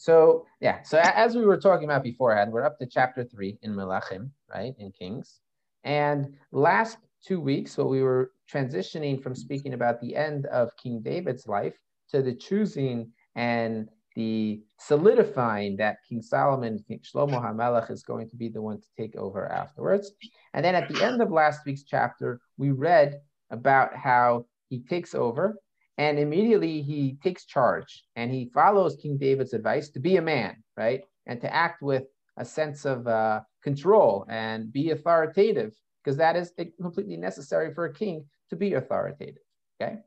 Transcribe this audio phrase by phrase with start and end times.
[0.00, 3.74] So yeah, so as we were talking about beforehand, we're up to chapter three in
[3.74, 5.40] Melachim, right, in Kings.
[5.84, 11.02] And last two weeks, what we were transitioning from speaking about the end of King
[11.02, 11.74] David's life
[12.12, 18.36] to the choosing and the solidifying that King Solomon, King Shlomo HaMelech is going to
[18.36, 20.12] be the one to take over afterwards.
[20.54, 23.20] And then at the end of last week's chapter, we read
[23.50, 25.56] about how he takes over
[26.00, 30.56] and immediately he takes charge and he follows King David's advice to be a man,
[30.74, 31.02] right?
[31.26, 32.04] And to act with
[32.38, 37.92] a sense of uh, control and be authoritative, because that is completely necessary for a
[37.92, 39.42] king to be authoritative.
[39.76, 39.98] Okay.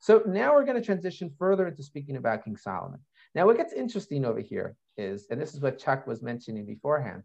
[0.00, 3.00] So now we're going to transition further into speaking about King Solomon.
[3.34, 7.22] Now, what gets interesting over here is, and this is what Chuck was mentioning beforehand,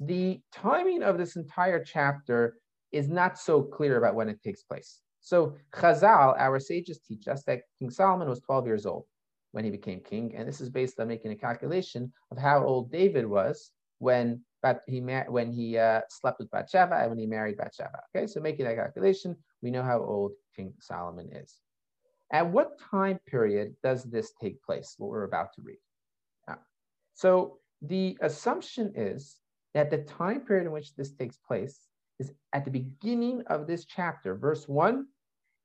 [0.00, 2.58] the timing of this entire chapter
[2.92, 5.00] is not so clear about when it takes place.
[5.20, 9.04] So Chazal, our sages teach us that King Solomon was 12 years old
[9.52, 12.92] when he became king, and this is based on making a calculation of how old
[12.92, 17.56] David was when but he when he uh, slept with Bathsheba and when he married
[17.56, 18.00] Bathsheba.
[18.14, 21.60] Okay, so making that calculation, we know how old King Solomon is.
[22.32, 24.94] At what time period does this take place?
[24.98, 25.78] What we're about to read.
[26.46, 26.58] Now,
[27.14, 29.36] so the assumption is
[29.74, 31.78] that the time period in which this takes place
[32.18, 34.34] is at the beginning of this chapter.
[34.34, 35.06] Verse one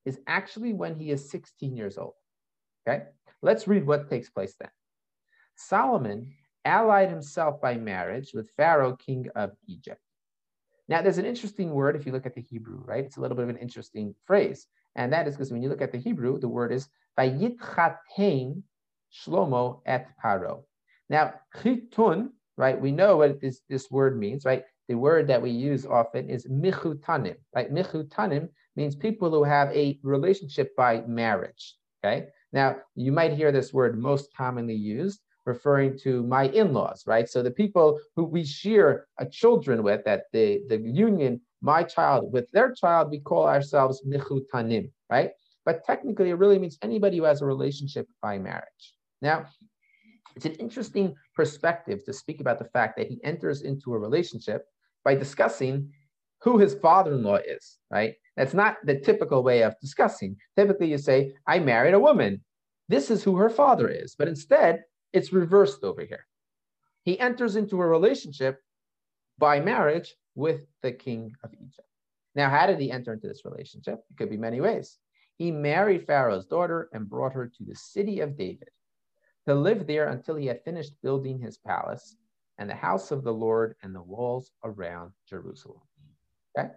[0.05, 2.13] is actually when he is 16 years old.
[2.87, 3.03] Okay,
[3.41, 4.69] let's read what takes place then.
[5.55, 6.33] Solomon
[6.65, 9.99] allied himself by marriage with Pharaoh, king of Egypt.
[10.87, 13.05] Now, there's an interesting word if you look at the Hebrew, right?
[13.05, 14.67] It's a little bit of an interesting phrase.
[14.95, 16.87] And that is because when you look at the Hebrew, the word is
[17.17, 18.63] Vayitchatein
[19.13, 20.63] Shlomo et Paro.
[21.09, 22.79] Now, chitun, right?
[22.79, 24.63] We know what this, this word means, right?
[24.89, 27.73] The word that we use often is michutanim, right?
[27.73, 32.27] Michutanim means people who have a relationship by marriage, okay?
[32.52, 37.27] Now, you might hear this word most commonly used referring to my in-laws, right?
[37.27, 42.31] So the people who we share a children with, that the, the union, my child
[42.31, 45.31] with their child, we call ourselves michutanim, right?
[45.65, 48.95] But technically, it really means anybody who has a relationship by marriage.
[49.21, 49.45] Now,
[50.36, 54.65] it's an interesting perspective to speak about the fact that he enters into a relationship
[55.05, 55.92] by discussing
[56.43, 58.15] who his father-in-law is, right?
[58.36, 60.36] That's not the typical way of discussing.
[60.58, 62.43] Typically, you say, I married a woman.
[62.89, 64.15] This is who her father is.
[64.15, 64.83] But instead,
[65.14, 66.26] it's reversed over here.
[67.04, 68.59] He enters into a relationship
[69.37, 71.87] by marriage with the king of Egypt.
[72.36, 74.04] Now, how did he enter into this relationship?
[74.10, 74.98] It could be many ways.
[75.37, 78.70] He married Pharaoh's daughter and brought her to the city of David
[79.48, 82.15] to live there until he had finished building his palace
[82.58, 85.81] and the house of the Lord and the walls around Jerusalem.
[86.58, 86.69] Okay?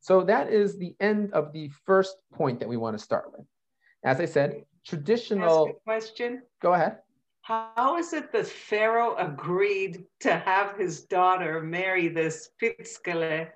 [0.00, 3.46] So that is the end of the first point that we want to start with.
[4.04, 6.42] As I said, traditional question.
[6.62, 6.98] Go ahead.
[7.42, 13.48] How is it that Pharaoh agreed to have his daughter marry this Pitzkele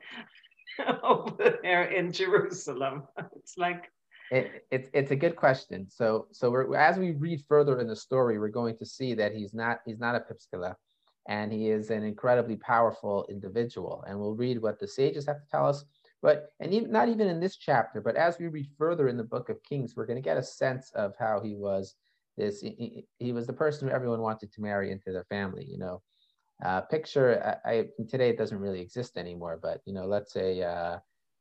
[1.03, 3.04] over there in Jerusalem?
[3.36, 3.91] It's like
[4.30, 5.86] it, it, it's a good question.
[5.91, 9.34] So so we're, as we read further in the story, we're going to see that
[9.34, 10.74] he's not he's not a Pipskala,
[11.26, 14.04] and he is an incredibly powerful individual.
[14.06, 15.84] And we'll read what the sages have to tell us.
[16.22, 19.24] But and even, not even in this chapter, but as we read further in the
[19.24, 21.96] book of Kings, we're going to get a sense of how he was
[22.36, 25.78] this he, he, was the person who everyone wanted to marry into their family you
[25.78, 26.02] know
[26.64, 30.62] uh, picture I, I, today it doesn't really exist anymore but you know let's say
[30.62, 30.98] uh,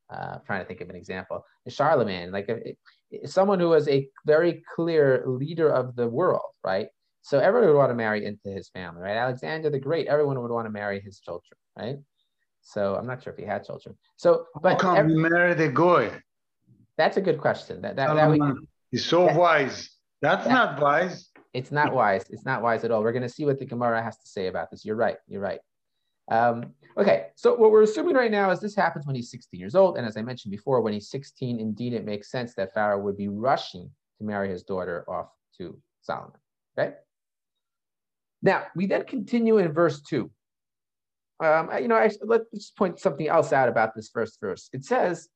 [0.09, 2.49] uh, trying to think of an example charlemagne like
[3.11, 6.87] if someone who was a very clear leader of the world right
[7.23, 10.51] so everyone would want to marry into his family right alexander the great everyone would
[10.51, 11.97] want to marry his children right
[12.61, 15.67] so i'm not sure if he had children so but how come every, marry the
[15.67, 16.11] goy
[16.97, 18.39] that's a good question that, that, that we,
[18.91, 19.89] he's so that, wise
[20.23, 21.29] that's that, not wise.
[21.53, 22.23] It's not wise.
[22.29, 23.03] It's not wise at all.
[23.03, 24.85] We're going to see what the Gemara has to say about this.
[24.85, 25.17] You're right.
[25.27, 25.59] You're right.
[26.31, 29.75] Um, okay, so what we're assuming right now is this happens when he's 16 years
[29.75, 29.97] old.
[29.97, 33.17] And as I mentioned before, when he's 16, indeed, it makes sense that Pharaoh would
[33.17, 36.31] be rushing to marry his daughter off to Solomon.
[36.79, 36.93] Okay?
[38.43, 40.29] Now, we then continue in verse 2.
[41.39, 44.69] Um, you know, I, let's point something else out about this first verse.
[44.73, 45.29] It says,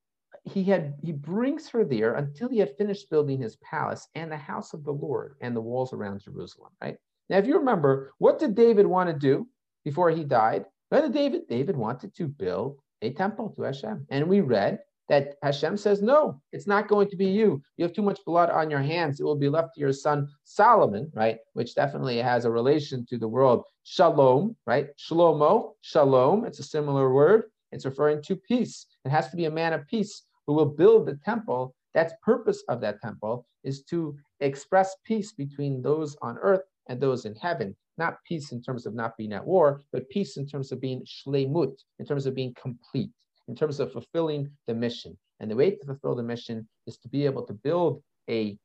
[0.44, 4.38] he had he brings her there until he had finished building his palace and the
[4.38, 6.72] house of the Lord and the walls around Jerusalem.
[6.82, 6.98] Right
[7.30, 9.48] now, if you remember, what did David want to do
[9.84, 10.66] before he died?
[10.90, 11.48] What did David?
[11.50, 16.42] David wanted to build a temple to Hashem, and we read that Hashem says, "No,
[16.52, 17.62] it's not going to be you.
[17.78, 19.20] You have too much blood on your hands.
[19.20, 23.18] It will be left to your son Solomon." Right, which definitely has a relation to
[23.18, 24.56] the world Shalom.
[24.66, 26.46] Right, Shlomo, Shalom.
[26.46, 27.44] It's a similar word.
[27.72, 28.86] It's referring to peace.
[29.06, 31.74] It has to be a man of peace who will build the temple.
[31.94, 37.26] That's purpose of that temple is to express peace between those on earth and those
[37.26, 37.76] in heaven.
[37.98, 41.04] Not peace in terms of not being at war, but peace in terms of being
[41.06, 43.12] shlemut, in terms of being complete,
[43.48, 45.18] in terms of fulfilling the mission.
[45.40, 48.58] And the way to fulfill the mission is to be able to build a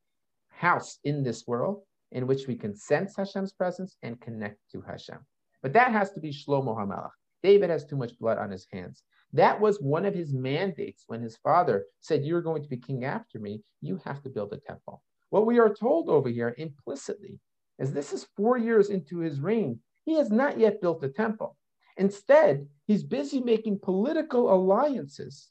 [0.51, 1.83] house in this world
[2.13, 5.19] in which we can sense Hashem's presence and connect to Hashem.
[5.63, 7.11] But that has to be Shlomo HaMelech.
[7.43, 9.03] David has too much blood on his hands.
[9.33, 13.05] That was one of his mandates when his father said, You're going to be king
[13.05, 13.63] after me.
[13.81, 15.03] You have to build a temple.
[15.31, 17.39] What we are told over here implicitly
[17.79, 19.81] is this is four years into his reign.
[20.05, 21.57] He has not yet built a temple.
[21.97, 25.51] Instead, he's busy making political alliances,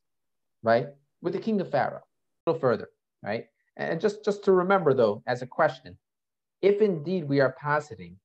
[0.63, 0.87] right,
[1.21, 2.01] with the king of Pharaoh.
[2.45, 2.89] A little further,
[3.23, 3.45] right?
[3.77, 5.97] And just, just to remember, though, as a question,
[6.61, 8.17] if indeed we are positing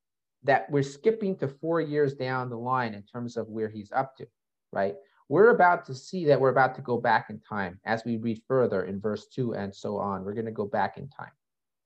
[0.43, 4.17] that we're skipping to four years down the line in terms of where he's up
[4.17, 4.27] to,
[4.73, 4.95] right?
[5.29, 8.41] We're about to see that we're about to go back in time as we read
[8.47, 10.25] further in verse two and so on.
[10.25, 11.33] We're going to go back in time,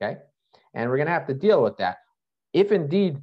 [0.02, 0.20] okay?
[0.74, 1.98] And we're going to have to deal with that.
[2.52, 3.18] If indeed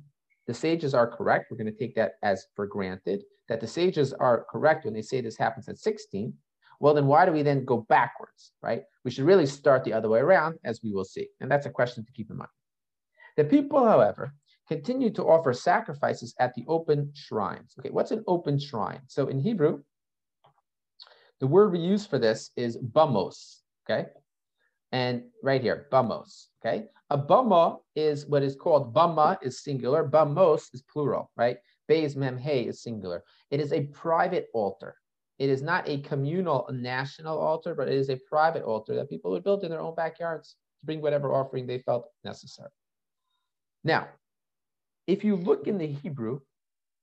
[0.47, 4.13] the sages are correct, we're going to take that as for granted that the sages
[4.13, 6.33] are correct when they say this happens at 16.
[6.79, 8.83] Well, then why do we then go backwards, right?
[9.03, 11.27] We should really start the other way around, as we will see.
[11.41, 12.49] And that's a question to keep in mind.
[13.35, 14.33] The people, however,
[14.67, 17.73] continue to offer sacrifices at the open shrines.
[17.79, 19.01] Okay, what's an open shrine?
[19.07, 19.81] So in Hebrew,
[21.39, 24.09] the word we use for this is bamos, okay?
[24.91, 26.85] And right here, bamos, okay?
[27.09, 31.57] A bama is what is called, bama is singular, bamos is plural, right?
[31.89, 33.23] Beis mem he is singular.
[33.51, 34.95] It is a private altar.
[35.39, 39.09] It is not a communal, a national altar, but it is a private altar that
[39.09, 42.69] people would build in their own backyards to bring whatever offering they felt necessary.
[43.83, 44.07] Now,
[45.05, 46.39] if you look in the Hebrew,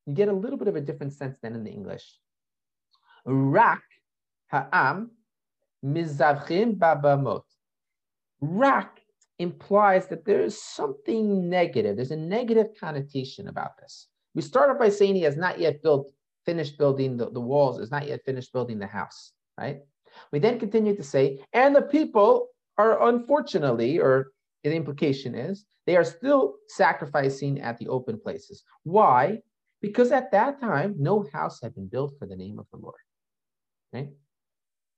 [0.07, 2.19] you get a little bit of a different sense than in the English.
[3.25, 3.83] Rak
[4.49, 5.13] ha'am
[5.85, 7.43] mizavchim babamot.
[8.52, 9.00] Rak
[9.38, 11.96] implies that there is something negative.
[11.96, 14.08] There's a negative connotation about this.
[14.35, 16.12] We start off by saying he has not yet built,
[16.44, 19.81] finished building the, the walls, is not yet finished building the house, right?
[20.32, 22.49] We then continue to say, and the people
[22.79, 24.32] are unfortunately, or
[24.62, 28.64] the implication is, they are still sacrificing at the open places.
[28.85, 29.40] Why?
[29.81, 32.94] Because at that time, no house had been built for the name of the Lord.
[33.93, 34.08] Right?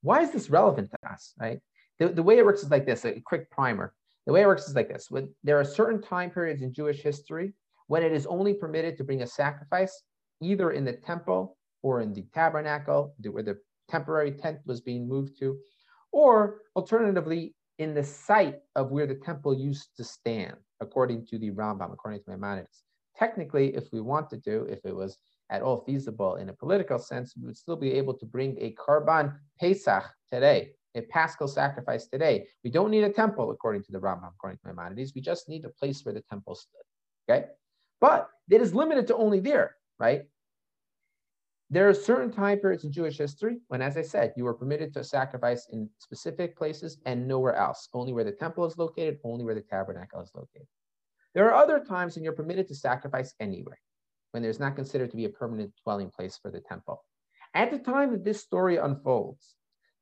[0.02, 1.34] Why is this relevant to us?
[1.40, 1.60] Right?
[1.98, 3.94] The, the way it works is like this a quick primer.
[4.26, 7.00] The way it works is like this when there are certain time periods in Jewish
[7.00, 7.54] history
[7.86, 10.02] when it is only permitted to bring a sacrifice
[10.40, 13.58] either in the temple or in the tabernacle where the
[13.88, 15.56] temporary tent was being moved to,
[16.12, 21.50] or alternatively in the site of where the temple used to stand, according to the
[21.50, 22.82] Rambam, according to Maimonides.
[23.16, 25.18] Technically, if we want to if it was
[25.50, 28.74] at all feasible in a political sense, we would still be able to bring a
[28.74, 32.46] Karban Pesach today, a Paschal sacrifice today.
[32.64, 35.12] We don't need a temple, according to the Rambam, according to Maimonides.
[35.14, 36.80] We just need a place where the temple stood.
[37.28, 37.46] Okay?
[38.00, 40.22] But it is limited to only there, right?
[41.68, 44.94] There are certain time periods in Jewish history when, as I said, you were permitted
[44.94, 49.44] to sacrifice in specific places and nowhere else, only where the temple is located, only
[49.44, 50.68] where the tabernacle is located.
[51.34, 53.80] There are other times when you're permitted to sacrifice anywhere,
[54.30, 57.02] when there's not considered to be a permanent dwelling place for the temple.
[57.52, 59.54] At the time that this story unfolds,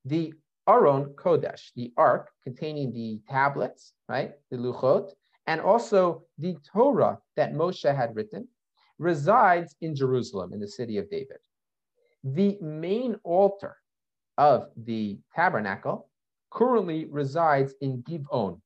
[0.04, 0.34] the
[0.68, 5.10] Aron Kodesh, the ark containing the tablets, right, the Luchot,
[5.46, 8.48] and also the Torah that Moshe had written,
[8.98, 11.38] resides in Jerusalem, in the city of David
[12.24, 13.76] the main altar
[14.38, 16.08] of the tabernacle
[16.50, 18.60] currently resides in Givon.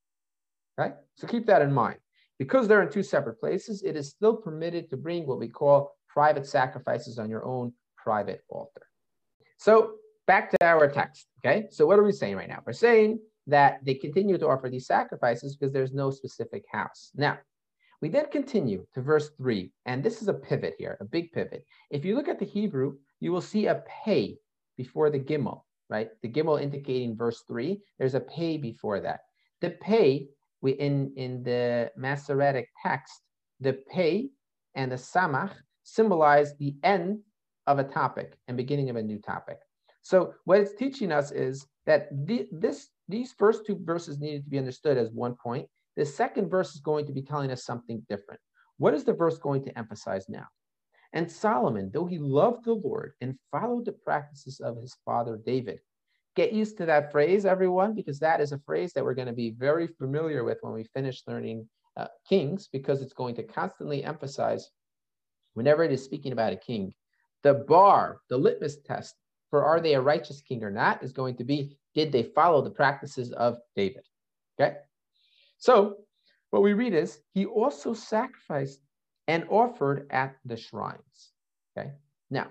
[0.78, 0.94] Right?
[1.16, 1.98] So keep that in mind.
[2.38, 5.96] Because they're in two separate places, it is still permitted to bring what we call
[6.08, 8.86] private sacrifices on your own private altar.
[9.58, 9.94] So
[10.28, 11.26] back to our text.
[11.40, 11.66] Okay.
[11.72, 12.62] So what are we saying right now?
[12.64, 13.18] We're saying
[13.48, 17.10] that they continue to offer these sacrifices because there's no specific house.
[17.16, 17.38] Now,
[18.00, 21.64] we then continue to verse three, and this is a pivot here, a big pivot.
[21.90, 24.36] If you look at the Hebrew, you will see a pay
[24.76, 26.10] before the gimel, right?
[26.22, 29.20] The gimel indicating verse three, there's a pay before that.
[29.62, 30.28] The pay,
[30.60, 33.22] we in, in the Masoretic text,
[33.58, 34.30] the pay
[34.76, 37.20] and the samach symbolize the end
[37.66, 39.58] of a topic and beginning of a new topic.
[40.08, 44.48] So what it's teaching us is that the, this these first two verses needed to
[44.48, 45.68] be understood as one point.
[45.98, 48.40] The second verse is going to be telling us something different.
[48.78, 50.46] What is the verse going to emphasize now?
[51.12, 55.78] And Solomon, though he loved the Lord and followed the practices of his father David,
[56.36, 59.34] get used to that phrase, everyone, because that is a phrase that we're going to
[59.34, 64.04] be very familiar with when we finish learning uh, kings, because it's going to constantly
[64.04, 64.70] emphasize,
[65.52, 66.94] whenever it is speaking about a king,
[67.42, 69.14] the bar, the litmus test
[69.50, 72.62] for are they a righteous king or not is going to be did they follow
[72.62, 74.04] the practices of David?
[74.60, 74.76] Okay.
[75.58, 75.96] So
[76.50, 78.80] what we read is he also sacrificed
[79.26, 81.32] and offered at the shrines.
[81.76, 81.90] Okay.
[82.30, 82.48] Now,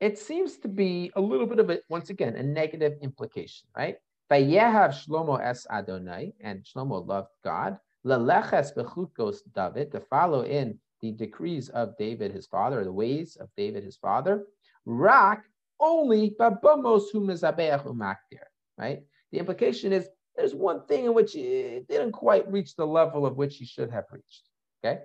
[0.00, 3.96] it seems to be a little bit of a, once again, a negative implication, right?
[4.30, 7.78] Vayehav Shlomo es Adonai, and Shlomo loved God.
[8.06, 13.48] Leleches bechukos David, to follow in the decrees of David his father, the ways of
[13.56, 14.44] David his father.
[14.84, 15.44] Rak
[15.80, 19.02] only babamos humazabeach umakdir, right?
[19.32, 23.26] The implication is there's one thing in which eh, it didn't quite reach the level
[23.26, 24.48] of which he should have reached.
[24.84, 25.00] Okay.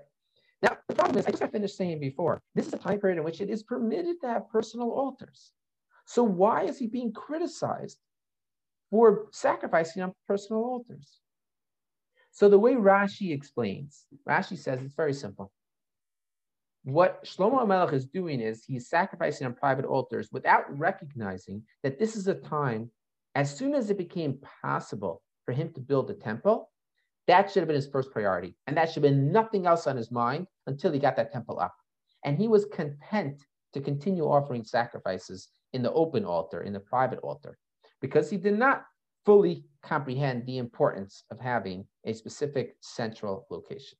[0.61, 3.25] Now, the problem is, I just finished saying before, this is a time period in
[3.25, 5.51] which it is permitted to have personal altars.
[6.05, 7.97] So why is he being criticized
[8.89, 11.19] for sacrificing on personal altars?
[12.31, 15.51] So the way Rashi explains, Rashi says it's very simple.
[16.83, 22.15] What Shlomo Melech is doing is he's sacrificing on private altars without recognizing that this
[22.15, 22.91] is a time
[23.35, 26.69] as soon as it became possible for him to build a temple,
[27.27, 28.55] that should have been his first priority.
[28.67, 31.59] And that should have been nothing else on his mind until he got that temple
[31.59, 31.73] up.
[32.25, 37.19] And he was content to continue offering sacrifices in the open altar, in the private
[37.19, 37.57] altar,
[38.01, 38.83] because he did not
[39.25, 43.97] fully comprehend the importance of having a specific central location.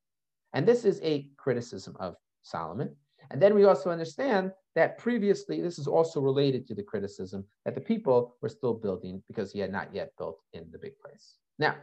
[0.54, 2.96] And this is a criticism of Solomon.
[3.32, 7.76] And then we also understand that previously, this is also related to the criticism that
[7.76, 11.36] the people were still building because he had not yet built in the big place.
[11.58, 11.76] Now,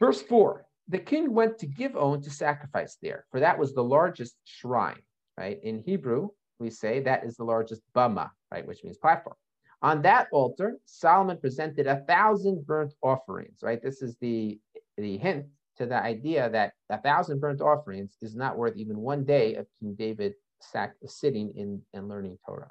[0.00, 3.84] verse 4 the king went to give Givon to sacrifice there, for that was the
[3.84, 5.00] largest shrine,
[5.38, 5.58] right?
[5.62, 9.36] In Hebrew, we say that is the largest bama, right, which means platform.
[9.82, 13.82] On that altar, Solomon presented a thousand burnt offerings, right?
[13.82, 14.60] This is the,
[14.96, 15.46] the hint
[15.82, 19.66] to the idea that a thousand burnt offerings is not worth even one day of
[19.80, 22.70] King David sat, sitting in and learning Torah.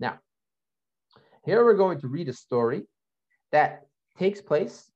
[0.00, 0.18] Now,
[1.44, 2.82] here we're going to read a story
[3.52, 3.86] that
[4.18, 4.90] takes place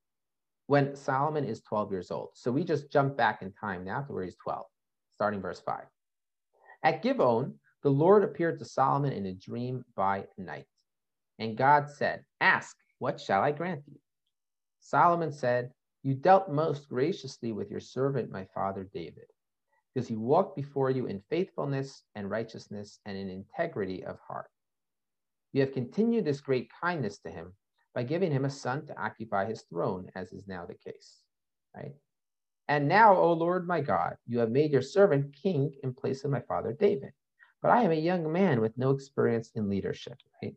[0.66, 2.30] when Solomon is 12 years old.
[2.34, 4.64] So we just jump back in time now to where he's 12,
[5.12, 5.84] starting verse 5.
[6.82, 7.54] At Givon,
[7.84, 10.66] the Lord appeared to Solomon in a dream by night.
[11.38, 13.98] And God said, Ask, what shall I grant you?
[14.80, 15.70] Solomon said,
[16.04, 19.26] You dealt most graciously with your servant, my father David
[19.94, 24.50] because he walked before you in faithfulness and righteousness and in integrity of heart.
[25.52, 27.52] You have continued this great kindness to him
[27.94, 31.20] by giving him a son to occupy his throne, as is now the case.
[31.76, 31.94] Right?
[32.66, 36.30] And now, O Lord my God, you have made your servant king in place of
[36.30, 37.12] my father David.
[37.62, 40.54] But I am a young man with no experience in leadership, right?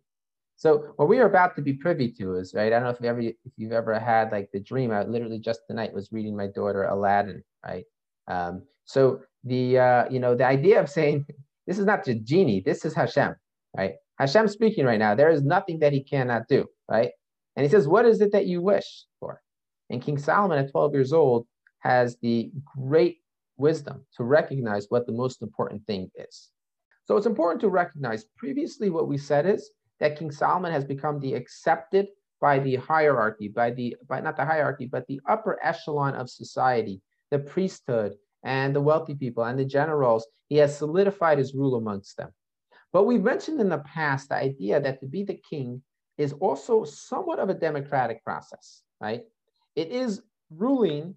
[0.57, 2.73] So what we are about to be privy to is, right?
[2.73, 4.91] I don't know if you ever if you've ever had like the dream.
[4.91, 7.85] I literally just tonight was reading my daughter Aladdin, right?
[8.27, 11.27] Um, so the uh, you know the idea of saying
[11.67, 13.35] this is not just genie, this is Hashem,
[13.77, 13.93] right?
[14.17, 15.13] Hashem speaking right now.
[15.13, 17.11] There is nothing that he cannot do, right?
[17.55, 19.41] And he says, "What is it that you wish for?"
[19.91, 21.45] And King Solomon, at 12 years old,
[21.79, 23.17] has the great
[23.57, 26.49] wisdom to recognize what the most important thing is.
[27.05, 31.19] So it's important to recognize previously what we said is that King Solomon has become
[31.19, 32.07] the accepted
[32.39, 37.01] by the hierarchy, by the by not the hierarchy, but the upper echelon of society,
[37.31, 42.17] the priesthood, and the wealthy people and the generals, he has solidified his rule amongst
[42.17, 42.31] them.
[42.93, 45.81] But we've mentioned in the past the idea that to be the king
[46.17, 49.23] is also somewhat of a democratic process, right?
[49.75, 51.15] It is ruling,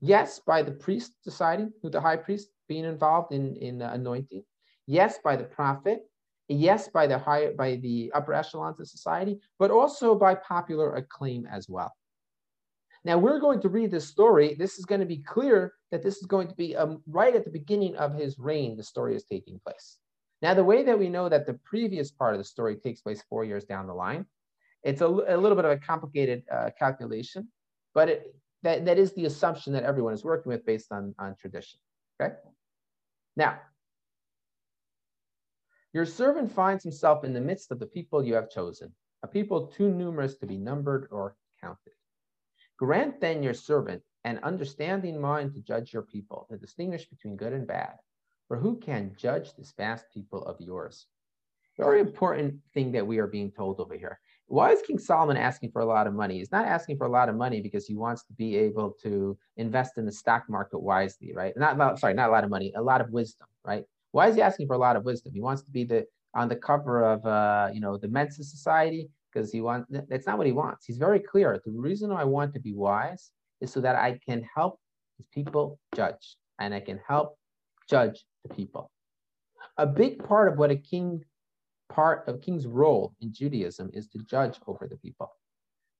[0.00, 4.42] yes, by the priest deciding, who the high priest being involved in, in anointing,
[4.86, 6.00] yes, by the prophet,
[6.58, 11.46] yes, by the higher by the upper echelons of society, but also by popular acclaim
[11.46, 11.92] as well.
[13.04, 14.54] Now we're going to read this story.
[14.54, 17.44] This is going to be clear that this is going to be um, right at
[17.44, 19.98] the beginning of his reign, the story is taking place.
[20.42, 23.22] Now, the way that we know that the previous part of the story takes place
[23.28, 24.24] four years down the line,
[24.82, 27.48] it's a, a little bit of a complicated uh, calculation,
[27.94, 31.36] but it, that, that is the assumption that everyone is working with based on, on
[31.38, 31.78] tradition.
[32.20, 32.34] Okay?
[33.36, 33.58] Now,
[35.92, 38.92] your servant finds himself in the midst of the people you have chosen,
[39.22, 41.92] a people too numerous to be numbered or counted.
[42.78, 47.52] Grant then your servant an understanding mind to judge your people, to distinguish between good
[47.52, 47.94] and bad.
[48.48, 51.06] For who can judge this vast people of yours?
[51.78, 54.20] Very important thing that we are being told over here.
[54.46, 56.38] Why is King Solomon asking for a lot of money?
[56.38, 59.38] He's not asking for a lot of money because he wants to be able to
[59.56, 61.56] invest in the stock market wisely, right?
[61.56, 63.84] Not, not sorry, not a lot of money, a lot of wisdom, right?
[64.12, 65.32] Why is he asking for a lot of wisdom?
[65.32, 69.08] He wants to be the on the cover of uh, you know the Mensa Society
[69.32, 70.86] because he wants that's not what he wants.
[70.86, 71.60] He's very clear.
[71.64, 74.80] The reason I want to be wise is so that I can help
[75.32, 77.36] people judge and I can help
[77.88, 78.90] judge the people.
[79.76, 81.24] A big part of what a king
[81.88, 85.30] part of king's role in Judaism is to judge over the people.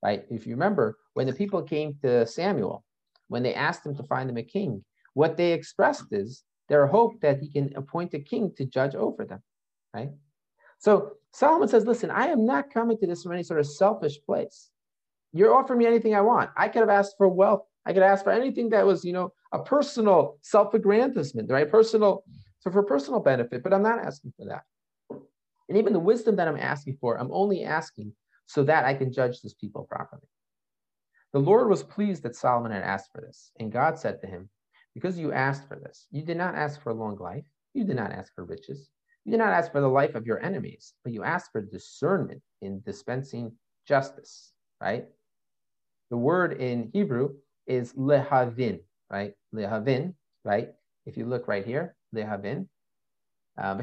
[0.03, 0.25] Right?
[0.31, 2.85] If you remember, when the people came to Samuel
[3.31, 7.21] when they asked him to find them a king, what they expressed is their hope
[7.21, 9.43] that he can appoint a king to judge over them,
[9.93, 10.13] right?
[10.79, 14.19] So Solomon says, listen, I am not coming to this from any sort of selfish
[14.25, 14.71] place.
[15.33, 16.51] You're offering me anything I want.
[16.57, 17.67] I could have asked for wealth.
[17.85, 21.69] I could ask for anything that was, you know, a personal self-aggrandizement, right?
[21.69, 22.25] Personal,
[22.61, 24.63] so for personal benefit, but I'm not asking for that.
[25.69, 28.13] And even the wisdom that I'm asking for, I'm only asking
[28.47, 30.29] so that I can judge this people properly.
[31.33, 33.51] The Lord was pleased that Solomon had asked for this.
[33.59, 34.49] And God said to him,
[34.95, 37.45] Because you asked for this, you did not ask for a long life,
[37.75, 38.91] you did not ask for riches,
[39.25, 42.43] you did not ask for the life of your enemies, but you asked for discernment
[42.63, 43.53] in dispensing
[43.87, 45.07] justice, right?
[46.11, 47.35] The word in Hebrew
[47.67, 48.81] is lehavin,
[49.11, 49.35] right?
[49.55, 50.71] Lehavin, right?
[51.07, 52.67] If you look right here, lehavin.
[53.57, 53.75] Uh,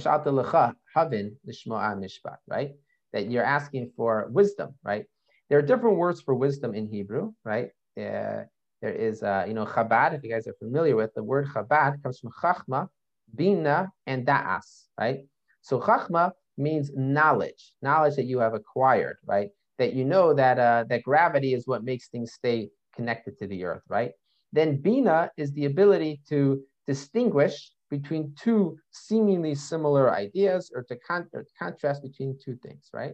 [2.48, 2.72] right?
[3.14, 5.06] That you're asking for wisdom, right?
[5.50, 7.70] There are different words for wisdom in Hebrew, right?
[7.98, 8.44] Uh,
[8.82, 12.02] there is, uh, you know, Chabad, if you guys are familiar with the word Chabad,
[12.04, 12.88] comes from Chachma,
[13.36, 15.20] Bina, and Da'as, right?
[15.62, 19.50] So Chachma means knowledge, knowledge that you have acquired, right?
[19.80, 23.64] That you know that uh, that gravity is what makes things stay connected to the
[23.64, 24.12] earth, right?
[24.54, 31.30] Then Bina is the ability to distinguish between two seemingly similar ideas or to, con-
[31.34, 33.14] or to contrast between two things, right?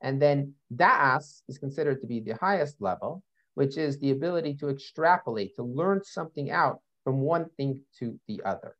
[0.00, 3.22] And then da'as is considered to be the highest level,
[3.54, 8.40] which is the ability to extrapolate, to learn something out from one thing to the
[8.44, 8.76] other.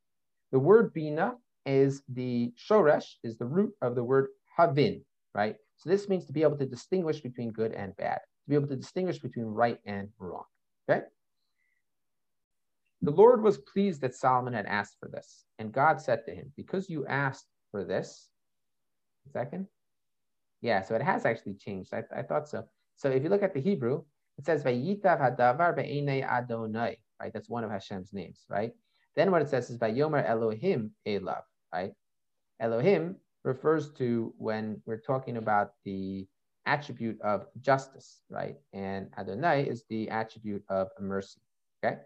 [0.51, 1.35] The word bina
[1.67, 5.03] is the shoresh, is the root of the word havin,
[5.35, 5.57] right?
[5.77, 8.69] So this means to be able to distinguish between good and bad, to be able
[8.69, 10.45] to distinguish between right and wrong,
[10.89, 11.05] okay?
[13.03, 15.45] The Lord was pleased that Solomon had asked for this.
[15.59, 18.29] And God said to him, Because you asked for this,
[19.33, 19.67] second.
[20.61, 21.93] Yeah, so it has actually changed.
[21.93, 22.65] I, I thought so.
[22.97, 24.05] So if you look at the Hebrew,
[24.39, 27.33] it says Vayitav Hadavar Be'ene Adonai, right?
[27.33, 28.73] That's one of Hashem's names, right?
[29.15, 31.93] Then what it says is Vayomer Elohim Elav, right?
[32.61, 36.27] Elohim refers to when we're talking about the
[36.67, 38.57] attribute of justice, right?
[38.73, 41.41] And Adonai is the attribute of mercy,
[41.85, 41.99] okay?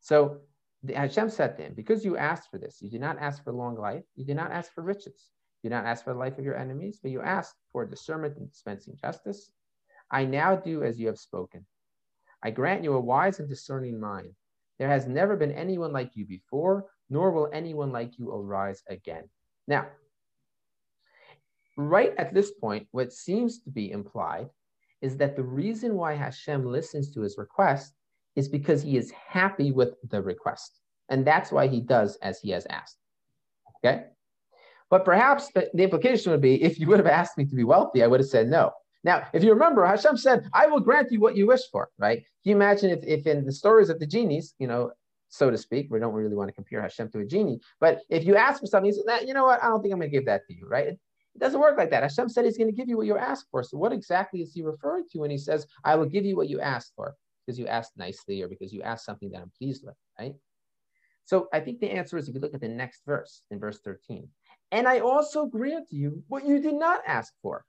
[0.00, 0.38] So
[0.82, 3.52] the Hashem said to him, Because you asked for this, you did not ask for
[3.52, 5.30] long life, you did not ask for riches,
[5.62, 8.36] you did not ask for the life of your enemies, but you asked for discernment
[8.36, 9.50] and dispensing justice.
[10.10, 11.66] I now do as you have spoken.
[12.42, 14.32] I grant you a wise and discerning mind.
[14.78, 19.24] There has never been anyone like you before, nor will anyone like you arise again.
[19.66, 19.86] Now,
[21.76, 24.48] right at this point, what seems to be implied
[25.02, 27.94] is that the reason why Hashem listens to his request
[28.34, 30.80] is because he is happy with the request.
[31.08, 32.98] And that's why he does as he has asked.
[33.78, 34.04] Okay?
[34.90, 38.02] But perhaps the, implication would be if you would have asked me to be wealthy,
[38.02, 38.72] I would have said no.
[39.06, 42.18] Now, if you remember, Hashem said, I will grant you what you wish for, right?
[42.18, 44.90] Can you imagine if, if in the stories of the genies, you know,
[45.28, 48.24] so to speak, we don't really want to compare Hashem to a genie, but if
[48.24, 50.16] you ask for something, he says, you know what, I don't think I'm going to
[50.16, 50.88] give that to you, right?
[50.88, 50.98] It,
[51.34, 52.02] it doesn't work like that.
[52.02, 53.62] Hashem said he's going to give you what you ask for.
[53.62, 56.48] So what exactly is he referring to when he says, I will give you what
[56.48, 57.14] you asked for?
[57.46, 60.34] because you asked nicely or because you asked something that I'm pleased with, right?
[61.24, 63.78] So I think the answer is if you look at the next verse in verse
[63.84, 64.28] 13.
[64.72, 67.64] And I also grant you what you did not ask for,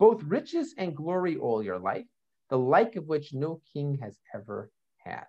[0.00, 2.06] both riches and glory all your life,
[2.48, 5.26] the like of which no king has ever had.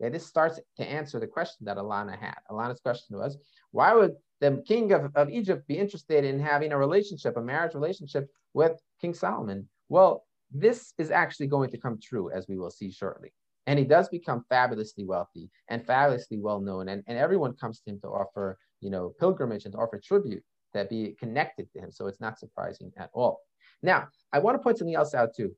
[0.00, 2.38] Yeah, this starts to answer the question that Alana had.
[2.50, 3.36] Alana's question was,
[3.70, 7.74] why would the king of, of Egypt be interested in having a relationship, a marriage
[7.74, 9.68] relationship with King Solomon?
[9.90, 13.32] Well, this is actually going to come true, as we will see shortly.
[13.66, 16.88] And he does become fabulously wealthy and fabulously well known.
[16.88, 20.44] And, and everyone comes to him to offer, you know, pilgrimage and to offer tribute
[20.76, 21.90] that be connected to him.
[21.90, 23.40] So it's not surprising at all.
[23.82, 25.54] Now, I want to point something else out too.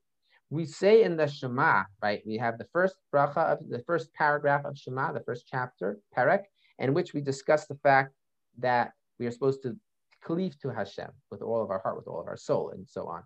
[0.50, 2.22] We say in the Shema, right?
[2.26, 6.44] We have the first bracha of the first paragraph of Shema, the first chapter, Perek,
[6.78, 8.14] in which we discuss the fact
[8.59, 9.76] that we are supposed to
[10.22, 13.09] cleave to Hashem with all of our heart, with all of our soul, and so
[13.09, 13.22] on.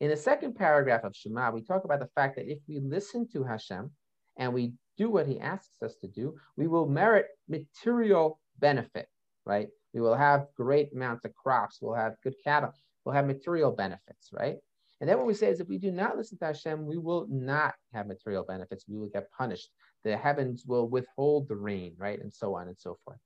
[0.00, 3.28] In the second paragraph of Shema, we talk about the fact that if we listen
[3.32, 3.90] to Hashem
[4.36, 9.08] and we do what he asks us to do, we will merit material benefit,
[9.44, 9.68] right?
[9.96, 12.72] We will have great amounts of crops, we'll have good cattle,
[13.04, 14.56] we'll have material benefits, right?
[15.00, 17.26] And then what we say is if we do not listen to Hashem, we will
[17.30, 18.84] not have material benefits.
[18.86, 19.70] We will get punished.
[20.04, 22.20] The heavens will withhold the rain, right?
[22.20, 23.18] And so on and so forth.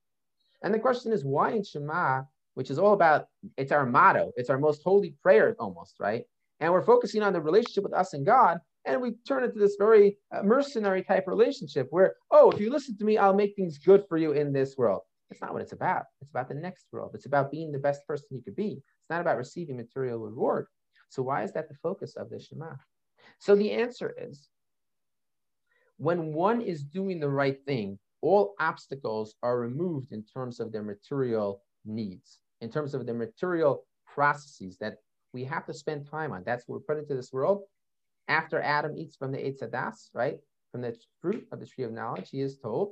[0.63, 4.49] And the question is, why in Shema, which is all about, it's our motto, it's
[4.49, 6.23] our most holy prayer almost, right?
[6.61, 9.75] and we're focusing on the relationship with us and God, and we turn into this
[9.77, 13.79] very uh, mercenary type relationship where, oh, if you listen to me, I'll make things
[13.79, 15.01] good for you in this world.
[15.31, 16.03] It's not what it's about.
[16.21, 17.11] It's about the next world.
[17.13, 18.73] It's about being the best person you could be.
[18.73, 20.67] It's not about receiving material reward.
[21.09, 22.73] So why is that the focus of the Shema?
[23.39, 24.49] So the answer is
[25.97, 30.83] when one is doing the right thing, all obstacles are removed in terms of their
[30.83, 34.97] material needs, in terms of their material processes that
[35.33, 36.43] we have to spend time on.
[36.45, 37.63] That's what we're put into this world.
[38.27, 40.37] After Adam eats from the Eitz Hadas, right,
[40.71, 42.91] from the fruit of the tree of knowledge, he is told,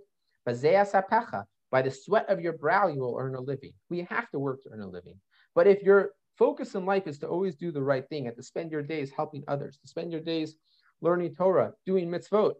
[1.71, 3.73] by the sweat of your brow, you will earn a living.
[3.89, 5.19] We have to work to earn a living.
[5.55, 8.43] But if your focus in life is to always do the right thing and to
[8.43, 10.55] spend your days helping others, to spend your days
[11.01, 12.53] learning Torah, doing mitzvot,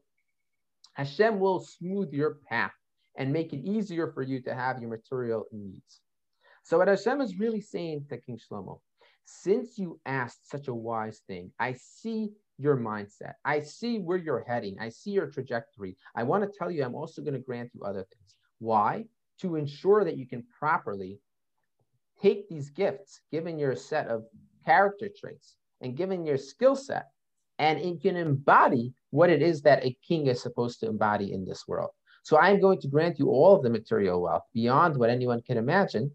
[0.94, 2.74] Hashem will smooth your path
[3.18, 6.02] and make it easier for you to have your material needs.
[6.64, 8.80] So what Hashem is really saying to King Shlomo,
[9.26, 13.34] since you asked such a wise thing, I see your mindset.
[13.46, 14.78] I see where you're heading.
[14.80, 15.96] I see your trajectory.
[16.16, 18.36] I want to tell you, I'm also going to grant you other things.
[18.60, 19.06] Why?
[19.42, 21.20] To ensure that you can properly
[22.22, 24.26] take these gifts, given your set of
[24.66, 27.08] character traits and given your skill set,
[27.58, 31.46] and it can embody what it is that a king is supposed to embody in
[31.46, 31.92] this world.
[32.24, 35.58] So I'm going to grant you all of the material wealth beyond what anyone can
[35.58, 36.12] imagine.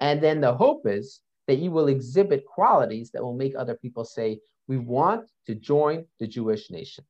[0.00, 4.04] And then the hope is that you will exhibit qualities that will make other people
[4.04, 7.04] say, we want to join the Jewish nation.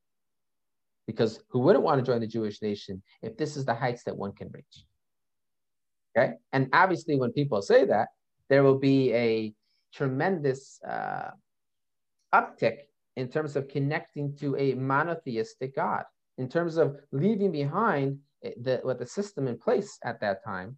[1.07, 4.17] Because who wouldn't want to join the Jewish nation if this is the heights that
[4.17, 4.85] one can reach?
[6.17, 6.35] Okay.
[6.53, 8.09] And obviously, when people say that,
[8.49, 9.55] there will be a
[9.93, 11.31] tremendous uh,
[12.35, 12.79] uptick
[13.17, 16.05] in terms of connecting to a monotheistic God,
[16.39, 20.77] in terms of leaving behind eh, the, what the system in place at that time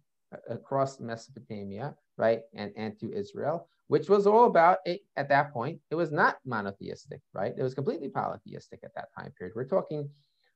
[0.49, 5.79] across Mesopotamia, right, and, to Israel, which was all about it at that point.
[5.91, 7.53] It was not monotheistic, right?
[7.57, 9.55] It was completely polytheistic at that time period.
[9.55, 10.09] We're talking,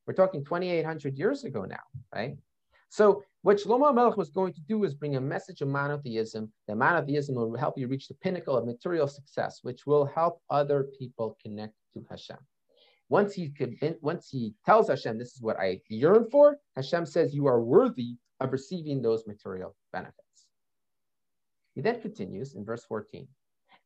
[0.07, 2.37] we're talking 2,800 years ago now, right?
[2.89, 6.51] So what Shlomo Melech was going to do is bring a message of monotheism.
[6.67, 10.87] That monotheism will help you reach the pinnacle of material success, which will help other
[10.97, 12.37] people connect to Hashem.
[13.09, 13.53] Once he
[14.01, 18.17] once he tells Hashem, "This is what I yearn for," Hashem says, "You are worthy
[18.39, 20.28] of receiving those material benefits."
[21.79, 23.25] He then continues in verse 14,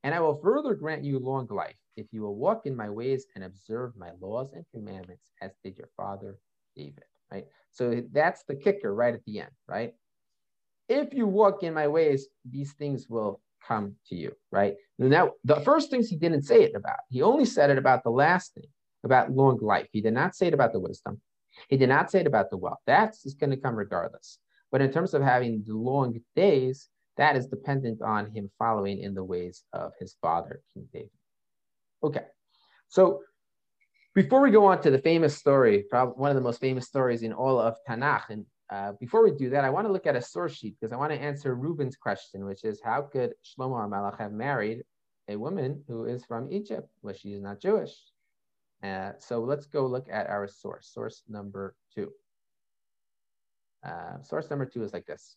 [0.02, 3.28] "And I will further grant you long life if you will walk in my ways
[3.36, 6.40] and observe my laws and commandments, as did your father
[6.76, 7.46] David." right?
[7.70, 9.94] So that's the kicker right at the end, right?
[10.90, 14.76] If you walk in my ways, these things will come to you, right?
[14.98, 17.02] Now, the first things he didn't say it about.
[17.10, 18.72] He only said it about the last thing,
[19.04, 19.88] about long life.
[19.92, 21.22] He did not say it about the wisdom.
[21.70, 22.82] He did not say it about the wealth.
[22.88, 24.40] That's going to come regardless.
[24.72, 29.13] But in terms of having the long days, that is dependent on him following in
[29.13, 31.10] the ways of his father, King David.
[32.04, 32.26] Okay,
[32.88, 33.21] so
[34.15, 37.23] before we go on to the famous story, probably one of the most famous stories
[37.23, 40.15] in all of Tanakh, and uh, before we do that, I want to look at
[40.15, 43.78] a source sheet because I want to answer Reuben's question, which is how could Shlomo
[43.88, 44.84] HaMelech have married
[45.28, 47.93] a woman who is from Egypt, but she is not Jewish?
[48.84, 52.12] Uh, so let's go look at our source, source number two.
[53.86, 55.36] Uh, source number two is like this.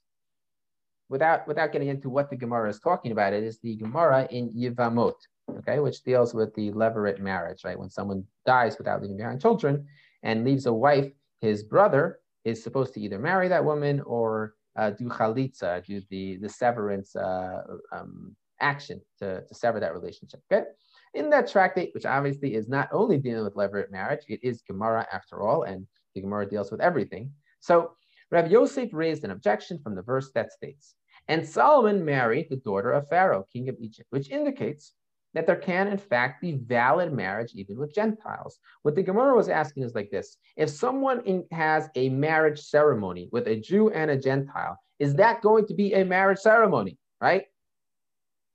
[1.09, 4.51] Without, without getting into what the Gemara is talking about, it is the Gemara in
[4.51, 5.15] Yevamot
[5.59, 7.79] okay, which deals with the levirate marriage, right?
[7.79, 9.87] When someone dies without leaving behind children
[10.23, 14.91] and leaves a wife, his brother is supposed to either marry that woman or uh,
[14.91, 20.67] do chalitza, do the, the severance uh, um, action to, to sever that relationship, okay?
[21.15, 25.07] In that tractate, which obviously is not only dealing with levirate marriage, it is Gemara
[25.13, 27.31] after all, and the Gemara deals with everything.
[27.61, 27.93] So
[28.31, 30.95] Rav Yosef raised an objection from the verse that states,
[31.29, 34.93] and Solomon married the daughter of Pharaoh, king of Egypt, which indicates
[35.35, 38.59] that there can, in fact, be valid marriage even with Gentiles.
[38.83, 43.29] What the Gemara was asking is like this If someone in, has a marriage ceremony
[43.31, 47.45] with a Jew and a Gentile, is that going to be a marriage ceremony, right?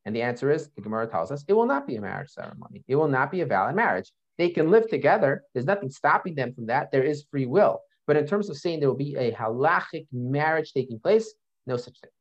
[0.05, 2.83] And the answer is the Gemara tells us it will not be a marriage ceremony.
[2.87, 4.11] It will not be a valid marriage.
[4.37, 5.43] They can live together.
[5.53, 6.91] There's nothing stopping them from that.
[6.91, 7.81] There is free will.
[8.07, 11.33] But in terms of saying there will be a halachic marriage taking place,
[11.67, 12.11] no such thing.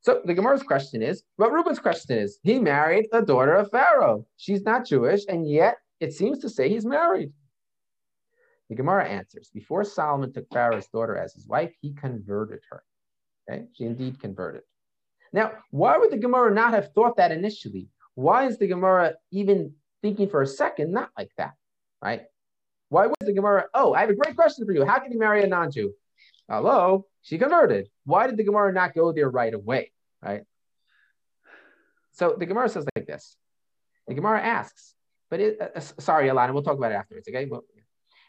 [0.00, 4.26] So the Gemara's question is, what Reuben's question is, he married a daughter of Pharaoh.
[4.36, 7.32] She's not Jewish, and yet it seems to say he's married.
[8.68, 12.82] The Gemara answers, before Solomon took Pharaoh's daughter as his wife, he converted her.
[13.48, 14.62] Okay, she indeed converted.
[15.32, 17.88] Now, why would the Gemara not have thought that initially?
[18.14, 21.54] Why is the Gemara even thinking for a second not like that,
[22.02, 22.22] right?
[22.88, 24.84] Why was the Gemara, oh, I have a great question for you.
[24.84, 25.92] How can you marry a non-Jew?
[26.48, 27.88] Hello, she converted.
[28.04, 29.92] Why did the Gemara not go there right away?
[30.22, 30.42] right?
[32.12, 33.36] So the Gemara says like this.
[34.06, 34.94] The Gemara asks,
[35.30, 37.44] but it, uh sorry, Alana, we'll talk about it afterwards, okay?
[37.44, 37.62] But,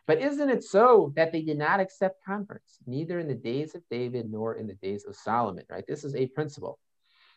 [0.07, 3.83] but isn't it so that they did not accept converts, neither in the days of
[3.91, 5.85] David nor in the days of Solomon, right?
[5.87, 6.79] This is a principle.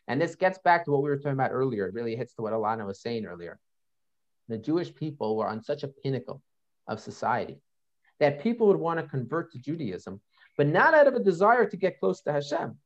[0.08, 1.86] And this gets back to what we were talking about earlier.
[1.86, 3.60] It really hits to what Alana was saying earlier.
[4.48, 6.42] The Jewish people were on such a pinnacle
[6.90, 7.62] of society
[8.18, 10.20] that people would want to convert to Judaism,
[10.58, 12.76] but not out of a desire to get close to Hashem.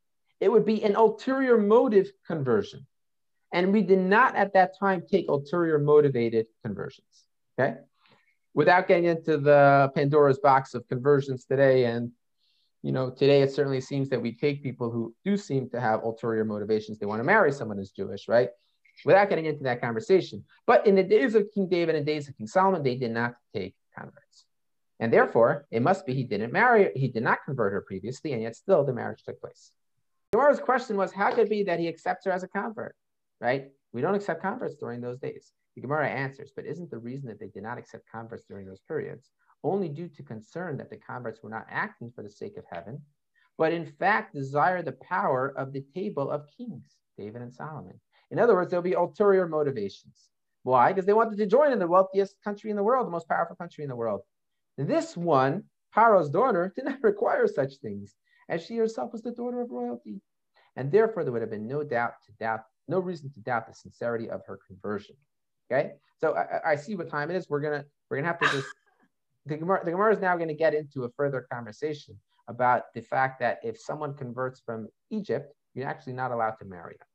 [0.40, 2.86] It would be an ulterior motive conversion.
[3.52, 7.24] And we did not at that time take ulterior motivated conversions.
[7.58, 7.76] Okay.
[8.52, 11.86] Without getting into the Pandora's box of conversions today.
[11.86, 12.12] And,
[12.82, 16.02] you know, today it certainly seems that we take people who do seem to have
[16.02, 16.98] ulterior motivations.
[16.98, 18.50] They want to marry someone who's Jewish, right?
[19.04, 20.44] Without getting into that conversation.
[20.66, 23.34] But in the days of King David and days of King Solomon, they did not
[23.52, 24.44] take converts.
[25.00, 28.42] And therefore, it must be he didn't marry, he did not convert her previously, and
[28.42, 29.72] yet still the marriage took place.
[30.32, 32.94] Gemara's question was, how could it be that he accepts her as a convert?
[33.40, 33.70] Right?
[33.92, 35.52] We don't accept converts during those days.
[35.74, 38.80] The Gemara answers, but isn't the reason that they did not accept converts during those
[38.86, 39.30] periods
[39.64, 43.00] only due to concern that the converts were not acting for the sake of heaven,
[43.56, 47.98] but in fact desire the power of the table of kings, David and Solomon?
[48.30, 50.28] In other words, there'll be ulterior motivations.
[50.64, 50.92] Why?
[50.92, 53.54] Because they wanted to join in the wealthiest country in the world, the most powerful
[53.54, 54.22] country in the world.
[54.76, 58.16] This one, Paro's daughter, did not require such things,
[58.48, 60.20] as she herself was the daughter of royalty.
[60.76, 63.74] And therefore, there would have been no doubt to doubt, no reason to doubt the
[63.74, 65.16] sincerity of her conversion.
[65.70, 67.48] Okay, so I, I see what time it is.
[67.48, 68.68] We're gonna we're gonna have to just
[69.46, 73.00] the Gemara, the Gemara is now going to get into a further conversation about the
[73.00, 77.08] fact that if someone converts from Egypt, you're actually not allowed to marry them.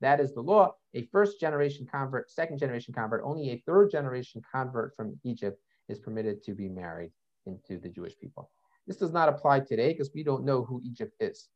[0.00, 0.74] That is the law.
[0.94, 5.98] A first generation convert, second generation convert, only a third generation convert from Egypt is
[5.98, 7.12] permitted to be married
[7.46, 8.50] into the Jewish people.
[8.86, 11.48] This does not apply today because we don't know who Egypt is,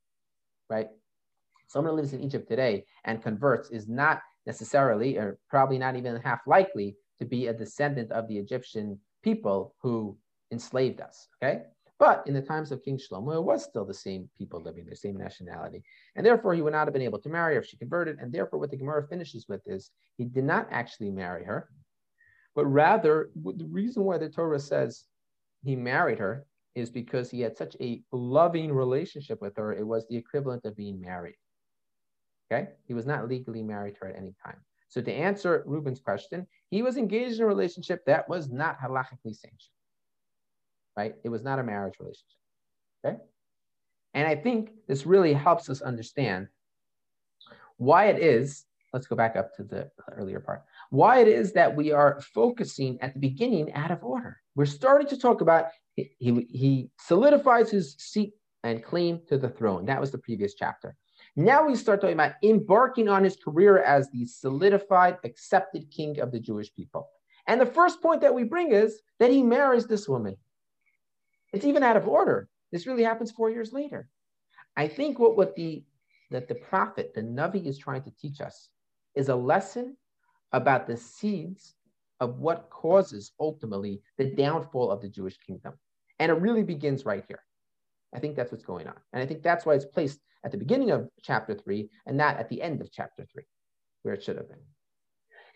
[0.69, 0.89] right?
[1.67, 6.21] Someone who lives in Egypt today and converts is not necessarily, or probably not even
[6.21, 10.17] half likely, to be a descendant of the Egyptian people who
[10.51, 11.63] enslaved us, okay?
[12.03, 14.97] But in the times of King Shlomo, it was still the same people living, the
[14.97, 15.85] same nationality.
[16.17, 18.19] And therefore, he would not have been able to marry her if she converted.
[18.19, 21.69] And therefore, what the Gemara finishes with is he did not actually marry her,
[22.57, 25.05] but rather, the reason why the Torah says
[25.63, 29.73] he married her is because he had such a loving relationship with her.
[29.73, 31.37] It was the equivalent of being married.
[32.51, 32.71] Okay?
[32.89, 34.59] He was not legally married to her at any time.
[34.89, 39.37] So to answer Reuben's question, he was engaged in a relationship that was not halachically
[39.37, 39.77] sanctioned
[40.97, 41.15] right?
[41.25, 42.39] It was not a marriage relationship.
[43.05, 43.17] Okay.
[44.15, 46.49] And I think this really helps us understand
[47.77, 48.65] why it is.
[48.93, 50.65] Let's go back up to the earlier part.
[50.91, 54.37] Why it is that we are focusing at the beginning out of order.
[54.55, 59.87] We're starting to talk about he, he, solidifies his seat and claim to the throne.
[59.87, 60.95] That was the previous chapter.
[61.37, 66.31] Now we start talking about embarking on his career as the solidified, accepted king of
[66.31, 67.09] the Jewish people.
[67.47, 70.37] And the first point that we bring is that he marries this woman.
[71.53, 72.49] It's even out of order.
[72.71, 74.09] This really happens four years later.
[74.77, 75.85] I think what, what the
[76.31, 78.71] that the prophet, the Navi, is trying to teach us
[79.15, 79.97] is a lesson
[80.53, 81.75] about the seeds
[82.21, 85.75] of what causes ultimately the downfall of the Jewish kingdom.
[86.19, 87.43] And it really begins right here.
[88.15, 88.95] I think that's what's going on.
[89.13, 92.39] And I think that's why it's placed at the beginning of chapter three and not
[92.39, 93.45] at the end of chapter three,
[94.03, 94.59] where it should have been.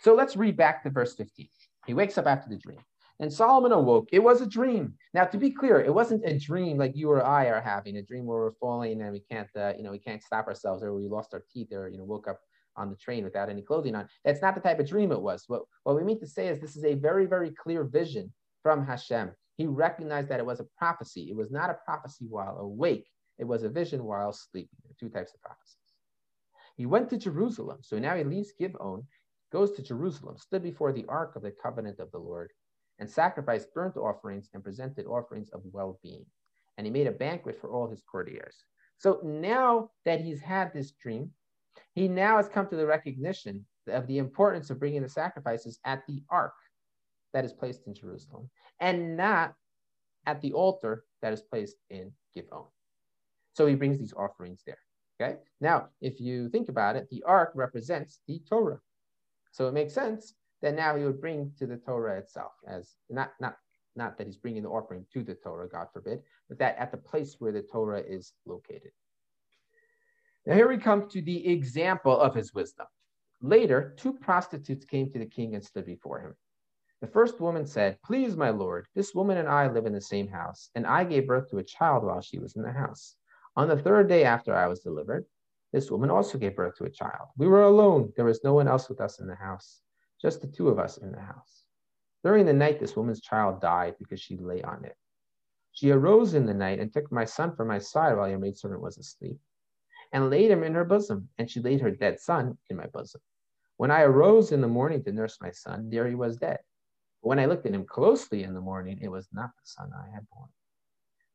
[0.01, 1.49] So let's read back to verse 15.
[1.87, 2.81] He wakes up after the dream.
[3.19, 4.09] And Solomon awoke.
[4.13, 4.95] It was a dream.
[5.15, 8.03] Now, to be clear, it wasn't a dream like you or I are having, a
[8.03, 10.95] dream where we're falling and we can't, uh, you know, we can't stop ourselves, or
[10.95, 12.41] we lost our teeth, or you know, woke up
[12.77, 14.07] on the train without any clothing on.
[14.25, 15.45] That's not the type of dream it was.
[15.47, 18.85] What, what we mean to say is this is a very, very clear vision from
[18.85, 19.31] Hashem.
[19.57, 21.29] He recognized that it was a prophecy.
[21.31, 23.09] It was not a prophecy while awake.
[23.39, 24.77] It was a vision while sleeping.
[24.83, 25.77] There are two types of prophecies.
[26.77, 27.79] He went to Jerusalem.
[27.81, 29.05] So now he leaves Givon,
[29.51, 32.53] goes to Jerusalem, stood before the ark of the covenant of the Lord
[32.99, 36.25] and sacrificed burnt offerings and presented offerings of well being.
[36.77, 38.57] And he made a banquet for all his courtiers.
[38.99, 41.31] So now that he's had this dream,
[41.95, 46.07] he now has come to the recognition of the importance of bringing the sacrifices at
[46.07, 46.55] the ark
[47.33, 48.49] that is placed in Jerusalem
[48.81, 49.55] and not
[50.27, 52.67] at the altar that is placed in Givon.
[53.53, 54.79] So he brings these offerings there.
[55.21, 55.39] Okay.
[55.61, 58.81] Now, if you think about it, the ark represents the Torah.
[59.51, 60.35] So it makes sense
[60.67, 63.57] then now he would bring to the Torah itself, as not not
[63.95, 66.97] not that he's bringing the offering to the Torah, God forbid, but that at the
[66.97, 68.91] place where the Torah is located.
[70.45, 72.87] Now here we come to the example of his wisdom.
[73.41, 76.35] Later, two prostitutes came to the king and stood before him.
[77.01, 80.29] The first woman said, Please, my lord, this woman and I live in the same
[80.29, 83.15] house, and I gave birth to a child while she was in the house.
[83.55, 85.27] On the third day after I was delivered,
[85.73, 87.29] this woman also gave birth to a child.
[87.37, 89.83] We were alone, there was no one else with us in the house
[90.21, 91.65] just the two of us in the house.
[92.25, 94.97] During the night, this woman's child died because she lay on it.
[95.73, 98.81] She arose in the night and took my son from my side while your maidservant
[98.81, 99.39] was asleep,
[100.13, 103.21] and laid him in her bosom, and she laid her dead son in my bosom.
[103.77, 106.59] When I arose in the morning to nurse my son, there he was dead.
[107.23, 109.93] But when I looked at him closely in the morning, it was not the son
[109.95, 110.49] I had born.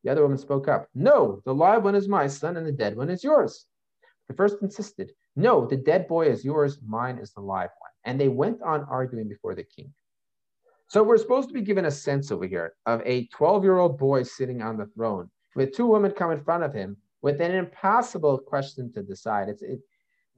[0.03, 2.97] The other woman spoke up, No, the live one is my son, and the dead
[2.97, 3.67] one is yours.
[4.27, 7.90] The first insisted, No, the dead boy is yours, mine is the live one.
[8.05, 9.93] And they went on arguing before the king.
[10.87, 13.97] So we're supposed to be given a sense over here of a 12 year old
[13.97, 17.51] boy sitting on the throne with two women come in front of him with an
[17.51, 19.49] impossible question to decide.
[19.49, 19.79] It's it,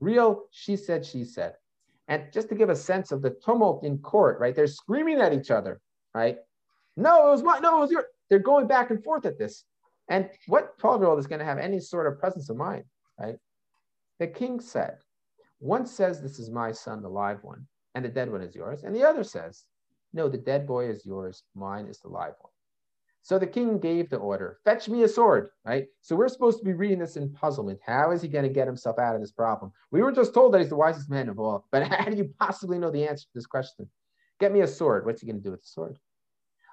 [0.00, 1.54] real, she said, she said.
[2.08, 4.54] And just to give a sense of the tumult in court, right?
[4.54, 5.80] They're screaming at each other,
[6.14, 6.36] right?
[6.96, 8.06] No, it was my, no, it was your.
[8.30, 9.64] They're going back and forth at this.
[10.08, 12.84] And what 12 year old is going to have any sort of presence of mind,
[13.18, 13.36] right?
[14.18, 14.98] The king said,
[15.58, 18.82] one says, This is my son, the live one, and the dead one is yours.
[18.84, 19.64] And the other says,
[20.12, 22.52] No, the dead boy is yours, mine is the live one.
[23.22, 25.86] So the king gave the order, fetch me a sword, right?
[26.02, 27.80] So we're supposed to be reading this in puzzlement.
[27.84, 29.72] How is he going to get himself out of this problem?
[29.90, 32.34] We were just told that he's the wisest man of all, but how do you
[32.38, 33.88] possibly know the answer to this question?
[34.40, 35.06] Get me a sword.
[35.06, 35.98] What's he going to do with the sword?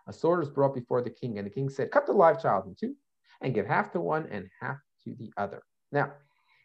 [0.07, 2.65] A sword was brought before the king, and the king said, Cut the live child
[2.65, 2.95] in two
[3.41, 5.63] and give half to one and half to the other.
[5.91, 6.13] Now,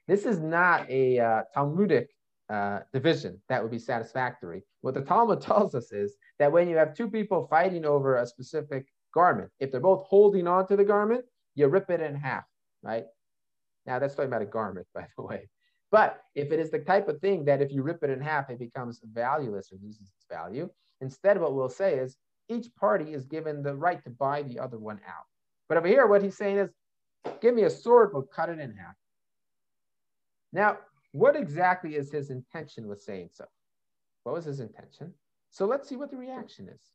[0.09, 2.09] this is not a uh, Talmudic
[2.49, 4.63] uh, division that would be satisfactory.
[4.83, 8.27] What the Talmud tells us is that when you have two people fighting over a
[8.27, 9.51] specific garment.
[9.59, 12.45] If they're both holding on to the garment, you rip it in half,
[12.83, 13.07] right?
[13.87, 15.49] Now that's talking about a garment, by the way.
[15.91, 18.51] But if it is the type of thing that if you rip it in half,
[18.51, 20.69] it becomes valueless or loses its value,
[21.01, 22.17] instead what we'll say is
[22.49, 25.25] each party is given the right to buy the other one out.
[25.69, 26.71] But over here, what he's saying is,
[27.41, 28.95] give me a sword, but cut it in half.
[30.53, 30.79] Now,
[31.13, 33.47] what exactly is his intention with saying so?
[34.25, 35.15] What was his intention?
[35.51, 36.91] So let's see what the reaction is.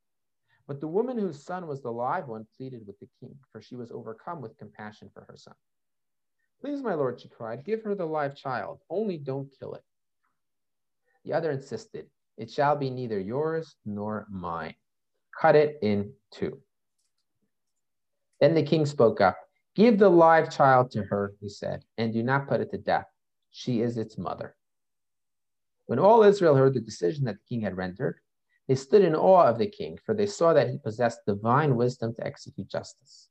[0.67, 3.75] But the woman whose son was the live one pleaded with the king, for she
[3.75, 5.55] was overcome with compassion for her son.
[6.61, 9.83] Please, my lord, she cried, give her the live child, only don't kill it.
[11.25, 14.75] The other insisted, It shall be neither yours nor mine.
[15.39, 16.61] Cut it in two.
[18.39, 19.37] Then the king spoke up.
[19.75, 23.05] Give the live child to her, he said, and do not put it to death.
[23.51, 24.55] She is its mother.
[25.85, 28.19] When all Israel heard the decision that the king had rendered,
[28.67, 32.15] they stood in awe of the king, for they saw that he possessed divine wisdom
[32.15, 33.29] to execute justice.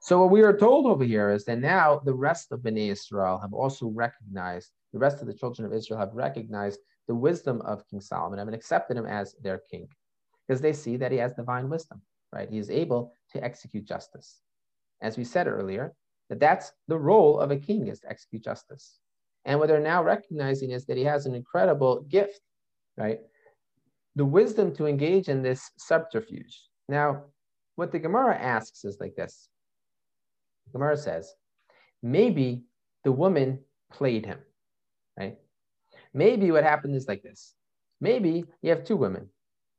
[0.00, 3.38] So what we are told over here is that now the rest of Bnei Israel
[3.38, 7.86] have also recognized, the rest of the children of Israel have recognized the wisdom of
[7.88, 9.88] King Solomon and accepted him as their king
[10.46, 12.48] because they see that he has divine wisdom, right?
[12.48, 14.40] He is able to execute justice.
[15.00, 15.94] As we said earlier,
[16.30, 18.98] that that's the role of a king is to execute justice.
[19.44, 22.40] And what they're now recognizing is that he has an incredible gift,
[22.96, 23.20] right?
[24.16, 26.60] the wisdom to engage in this subterfuge.
[26.88, 27.24] Now,
[27.76, 29.48] what the Gemara asks is like this
[30.72, 31.32] Gemara says,
[32.02, 32.62] maybe
[33.04, 33.60] the woman
[33.92, 34.38] played him,
[35.18, 35.36] right?
[36.14, 37.54] Maybe what happened is like this.
[38.00, 39.28] Maybe you have two women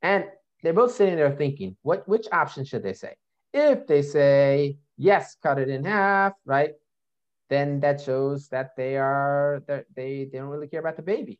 [0.01, 0.25] and
[0.61, 3.15] they're both sitting there thinking, what which option should they say?
[3.53, 6.71] If they say, yes, cut it in half, right?
[7.53, 9.83] Then that shows that they are they
[10.31, 11.39] they don't really care about the baby.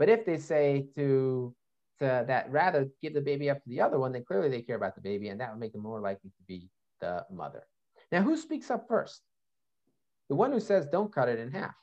[0.00, 1.54] But if they say to
[2.00, 4.74] to that rather give the baby up to the other one, then clearly they care
[4.74, 6.68] about the baby, and that would make them more likely to be
[7.00, 7.62] the mother.
[8.10, 9.22] Now, who speaks up first?
[10.28, 11.76] The one who says, don't cut it in half.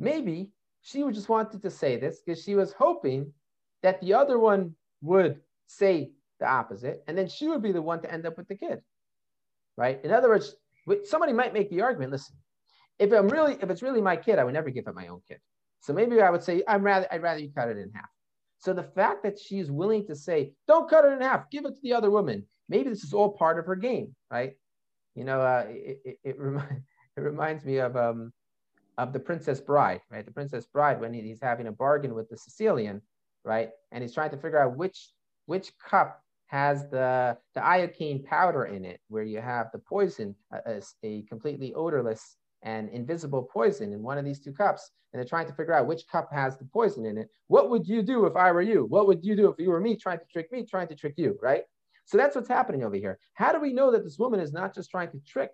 [0.00, 0.50] Maybe
[0.82, 3.32] she just wanted to say this because she was hoping
[3.84, 8.02] that the other one would say the opposite, and then she would be the one
[8.02, 8.80] to end up with the kid.
[9.76, 10.04] Right?
[10.04, 10.56] In other words,
[11.04, 12.34] somebody might make the argument, listen,
[12.98, 15.20] if I'm really, if it's really my kid, I would never give up my own
[15.28, 15.38] kid.
[15.80, 18.08] So maybe I would say, I'm rather, I'd rather you cut it in half.
[18.58, 21.74] So the fact that she's willing to say, don't cut it in half, give it
[21.74, 24.54] to the other woman, maybe this is all part of her game, right?
[25.14, 26.36] You know, uh, it, it, it,
[27.16, 28.32] it reminds me of, um,
[28.98, 30.24] of the Princess Bride, right?
[30.24, 33.02] The Princess Bride, when he's having a bargain with the Sicilian,
[33.44, 33.70] right?
[33.92, 35.12] And he's trying to figure out which,
[35.44, 40.80] which cup has the, the iocane powder in it, where you have the poison, uh,
[41.02, 45.46] a completely odorless and invisible poison in one of these two cups and they're trying
[45.46, 47.30] to figure out which cup has the poison in it.
[47.46, 48.84] What would you do if I were you?
[48.84, 51.14] What would you do if you were me trying to trick me, trying to trick
[51.16, 51.62] you, right?
[52.04, 53.18] So that's what's happening over here.
[53.34, 55.50] How do we know that this woman is not just trying to trick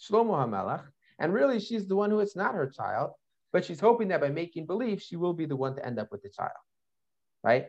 [0.00, 0.84] Shlomo HaMelech,
[1.18, 3.10] and really she's the one who it's not her child,
[3.52, 6.10] but she's hoping that by making believe, she will be the one to end up
[6.10, 6.52] with the child,
[7.42, 7.68] right?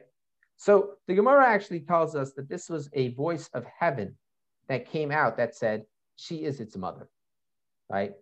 [0.57, 4.15] So the Gemara actually tells us that this was a voice of heaven
[4.69, 5.83] that came out that said,
[6.15, 7.09] she is its mother,
[7.89, 8.13] right?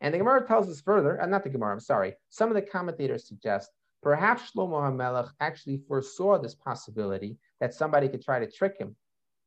[0.00, 2.62] And the Gemara tells us further, uh, not the Gemara, I'm sorry, some of the
[2.62, 3.70] commentators suggest
[4.02, 8.96] perhaps Shlomo HaMelech actually foresaw this possibility that somebody could try to trick him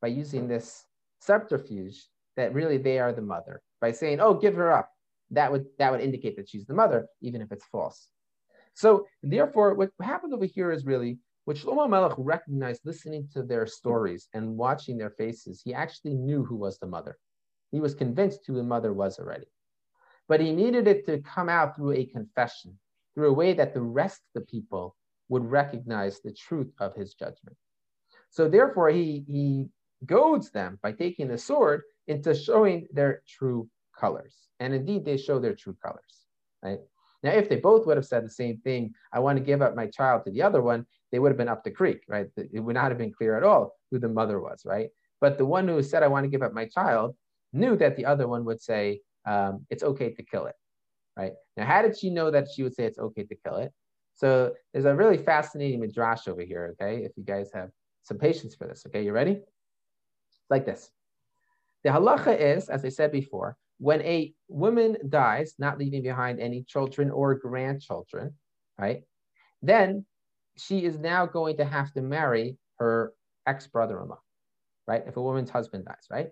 [0.02, 0.86] by using this
[1.22, 4.90] subterfuge that really they are the mother by saying, "Oh, give her up."
[5.32, 8.10] That would that would indicate that she's the mother, even if it's false.
[8.76, 13.66] So therefore, what happened over here is really which Shlomo Melech recognized listening to their
[13.66, 15.62] stories and watching their faces.
[15.64, 17.18] He actually knew who was the mother.
[17.72, 19.48] He was convinced who the mother was already.
[20.28, 22.78] But he needed it to come out through a confession,
[23.14, 24.96] through a way that the rest of the people
[25.30, 27.58] would recognize the truth of his judgment.
[28.30, 29.68] So therefore, he, he
[30.06, 34.36] goads them by taking the sword into showing their true colors.
[34.60, 36.26] And indeed, they show their true colors,
[36.64, 36.80] right?
[37.22, 39.76] Now, if they both would have said the same thing, I want to give up
[39.76, 42.28] my child to the other one, they would have been up the creek, right?
[42.36, 44.90] It would not have been clear at all who the mother was, right?
[45.22, 47.16] But the one who said, I want to give up my child,
[47.54, 50.56] knew that the other one would say, um, it's okay to kill it,
[51.18, 51.34] right?
[51.58, 53.72] Now, how did she know that she would say it's okay to kill it?
[54.16, 57.04] So there's a really fascinating midrash over here, okay?
[57.04, 57.70] If you guys have
[58.04, 59.04] some patience for this, okay?
[59.04, 59.42] You ready?
[60.50, 60.90] Like this.
[61.84, 66.64] The halacha is, as I said before, when a woman dies, not leaving behind any
[66.64, 68.34] children or grandchildren,
[68.78, 69.02] right?
[69.62, 70.06] Then
[70.58, 73.14] she is now going to have to marry her
[73.48, 74.20] ex brother in law,
[74.88, 75.04] right?
[75.08, 76.30] If a woman's husband dies, right?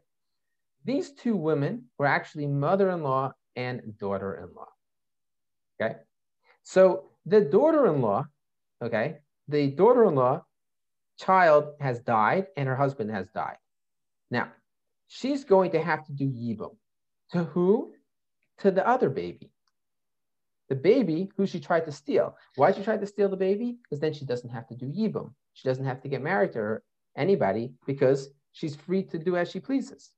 [0.84, 4.70] These two women were actually mother in law and daughter in law,
[5.80, 5.98] okay?
[6.64, 8.26] So the daughter in law,
[8.82, 9.18] okay,
[9.48, 10.44] the daughter in law
[11.20, 13.58] child has died and her husband has died.
[14.32, 14.52] Now,
[15.08, 16.76] she's going to have to do yibum.
[17.34, 17.94] To who?
[18.60, 19.52] To the other baby.
[20.70, 22.36] The baby who she tried to steal.
[22.56, 23.78] Why she tried to steal the baby?
[23.84, 25.34] Because then she doesn't have to do yibum.
[25.54, 26.84] She doesn't have to get married to her,
[27.16, 30.12] anybody because she's free to do as she pleases,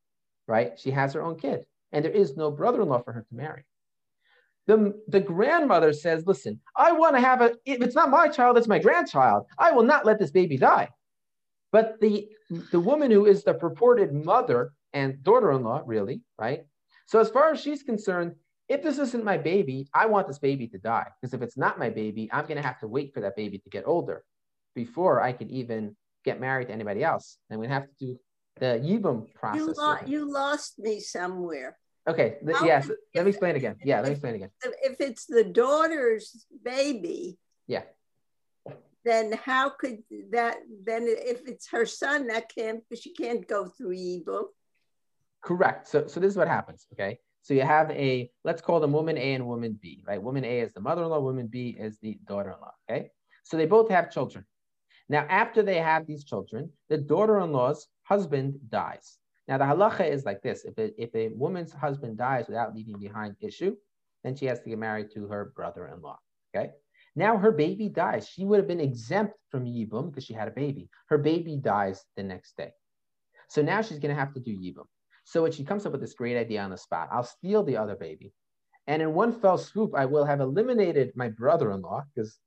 [0.48, 0.80] right?
[0.80, 3.64] She has her own kid, and there is no brother-in-law for her to marry.
[4.66, 8.58] The, the grandmother says, listen, I want to have a, if it's not my child,
[8.58, 9.46] it's my grandchild.
[9.58, 10.89] I will not let this baby die.
[11.72, 12.30] But the,
[12.72, 16.66] the woman who is the purported mother and daughter-in-law, really, right?
[17.08, 18.36] So as far as she's concerned,
[18.70, 21.08] if this isn't my baby, I want this baby to die.
[21.20, 23.58] Because if it's not my baby, I'm going to have to wait for that baby
[23.58, 24.24] to get older
[24.76, 27.38] before I can even get married to anybody else.
[27.50, 28.20] And we have to do
[28.58, 29.62] the yibum process.
[29.62, 31.78] You, lo- you lost me somewhere.
[32.08, 32.38] Okay.
[32.43, 32.89] The, yes.
[33.16, 33.78] Let me explain again.
[33.84, 33.97] Yeah.
[34.01, 34.49] Let me explain again.
[34.64, 37.38] If it's the daughter's baby.
[37.68, 37.84] Yeah.
[39.06, 39.99] Then how could
[40.32, 40.58] that?
[40.86, 42.84] Then if it's her son, that can't.
[42.93, 44.43] She can't go through yibum.
[45.43, 45.88] Correct.
[45.88, 46.88] So, so this is what happens.
[46.93, 47.20] Okay.
[47.41, 50.22] So you have a, let's call them woman A and woman B, right?
[50.22, 52.72] Woman A is the mother-in-law, woman B is the daughter-in-law.
[52.89, 53.10] Okay.
[53.43, 54.45] So they both have children.
[55.10, 59.18] Now, after they have these children, the daughter-in-law's husband dies.
[59.47, 62.97] Now, the halacha is like this: if a, if a woman's husband dies without leaving
[62.99, 63.76] behind issue,
[64.24, 66.18] then she has to get married to her brother-in-law.
[66.56, 66.72] Okay.
[67.16, 68.28] Now her baby dies.
[68.28, 70.89] She would have been exempt from yibum because she had a baby.
[71.08, 72.72] Her baby dies the next day.
[73.49, 74.86] So now she's going to have to do yibum.
[75.26, 77.10] So when she comes up with this great idea on the spot.
[77.12, 78.34] I'll steal the other baby.
[78.88, 82.38] And in one fell swoop, I will have eliminated my brother-in-law because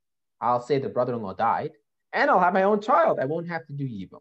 [0.40, 1.70] I'll say the brother-in-law died,
[2.12, 3.18] and I'll have my own child.
[3.20, 4.20] I won't have to do yibum.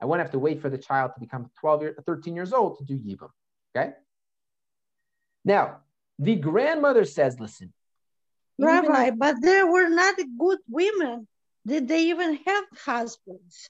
[0.00, 2.78] I won't have to wait for the child to become 12 years, 13 years old
[2.78, 3.30] to do yibum.
[3.76, 3.92] Okay.
[5.44, 5.78] Now,
[6.18, 7.72] the grandmother says, listen.
[8.58, 11.28] Rabbi, but there were not good women.
[11.66, 13.68] Did they even have husbands?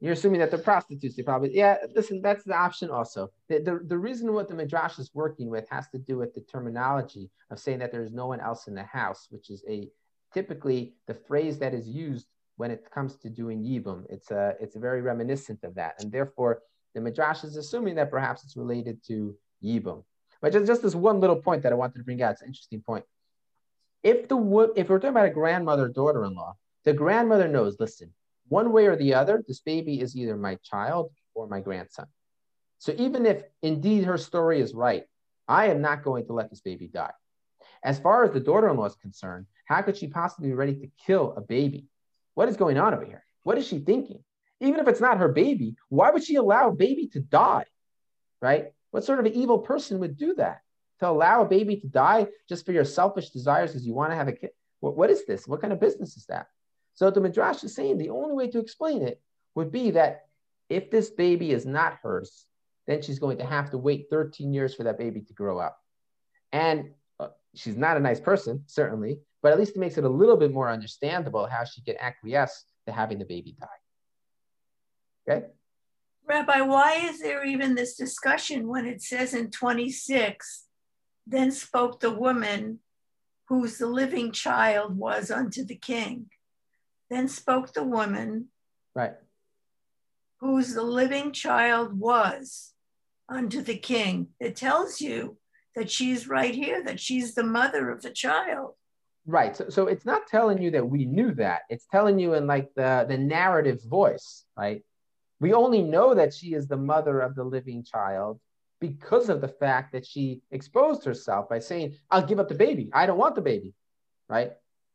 [0.00, 1.16] You're assuming that they're prostitutes.
[1.16, 3.30] They probably, yeah, listen, that's the option also.
[3.48, 6.42] The, the, the reason what the Midrash is working with has to do with the
[6.42, 9.88] terminology of saying that there's no one else in the house, which is a
[10.34, 12.26] typically the phrase that is used
[12.56, 14.04] when it comes to doing yibum.
[14.08, 15.94] It's a, it's a very reminiscent of that.
[16.00, 16.62] And therefore,
[16.94, 20.04] the Midrash is assuming that perhaps it's related to yibum.
[20.40, 22.48] But just, just this one little point that I wanted to bring out, it's an
[22.48, 23.04] interesting point.
[24.02, 28.12] If the if we're talking about a grandmother daughter-in-law, the grandmother knows, listen,
[28.48, 32.06] one way or the other, this baby is either my child or my grandson.
[32.78, 35.04] So even if indeed her story is right,
[35.48, 37.12] I am not going to let this baby die.
[37.82, 40.74] As far as the daughter in law is concerned, how could she possibly be ready
[40.74, 41.86] to kill a baby?
[42.34, 43.24] What is going on over here?
[43.42, 44.22] What is she thinking?
[44.60, 47.66] Even if it's not her baby, why would she allow a baby to die?
[48.40, 48.66] Right?
[48.90, 50.60] What sort of an evil person would do that?
[51.00, 54.16] To allow a baby to die just for your selfish desires because you want to
[54.16, 54.50] have a kid?
[54.84, 55.48] what, what is this?
[55.48, 56.48] What kind of business is that?
[56.94, 59.20] So the Midrash is saying the only way to explain it
[59.54, 60.26] would be that
[60.68, 62.44] if this baby is not hers,
[62.86, 65.78] then she's going to have to wait 13 years for that baby to grow up.
[66.52, 70.08] And uh, she's not a nice person, certainly, but at least it makes it a
[70.08, 73.66] little bit more understandable how she can acquiesce to having the baby die.
[75.28, 75.46] Okay?
[76.26, 80.64] Rabbi, why is there even this discussion when it says in 26,
[81.26, 82.78] then spoke the woman
[83.50, 86.30] whose the living child was unto the king?
[87.10, 88.46] Then spoke the woman,
[88.94, 89.12] right,
[90.40, 92.72] whose the living child was
[93.28, 94.28] unto the king.
[94.40, 95.36] It tells you
[95.76, 98.76] that she's right here, that she's the mother of the child.
[99.26, 99.56] Right.
[99.56, 101.62] So, so it's not telling you that we knew that.
[101.70, 104.82] It's telling you in like the, the narrative voice, right?
[105.40, 108.38] We only know that she is the mother of the living child
[108.80, 112.90] because of the fact that she exposed herself by saying, I'll give up the baby.
[112.92, 113.74] I don't want the baby.
[114.28, 114.52] Right.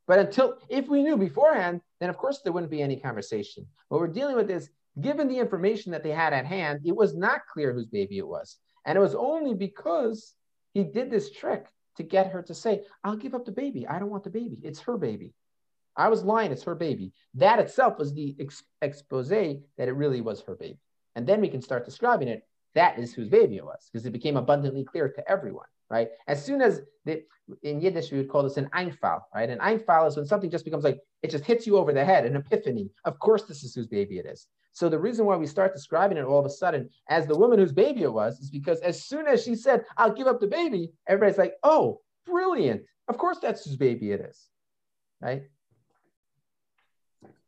[0.08, 3.66] But until, if we knew beforehand, then of course there wouldn't be any conversation.
[3.90, 4.70] What we're dealing with is
[5.02, 8.28] given the information that they had at hand, it was not clear whose baby it
[8.28, 8.58] was.
[8.86, 10.34] And it was only because
[10.74, 11.66] he did this trick
[12.00, 13.86] to get her to say, I'll give up the baby.
[13.86, 14.58] I don't want the baby.
[14.64, 15.34] It's her baby.
[15.98, 16.54] I was lying.
[16.54, 17.12] It's her baby.
[17.34, 20.80] That itself was the ex- expose that it really was her baby.
[21.16, 22.48] And then we can start describing it.
[22.74, 26.10] That is whose baby it was because it became abundantly clear to everyone, right?
[26.28, 27.24] As soon as the,
[27.64, 29.50] in Yiddish, we would call this an Einfall, right?
[29.50, 32.26] An Einfall is when something just becomes like, it just hits you over the head,
[32.26, 32.90] an epiphany.
[33.06, 34.48] Of course, this is whose baby it is.
[34.72, 37.60] So the reason why we start describing it all of a sudden as the woman
[37.60, 40.48] whose baby it was is because as soon as she said, I'll give up the
[40.48, 42.84] baby, everybody's like, oh, brilliant.
[43.08, 44.48] Of course that's whose baby it is.
[45.20, 45.44] Right?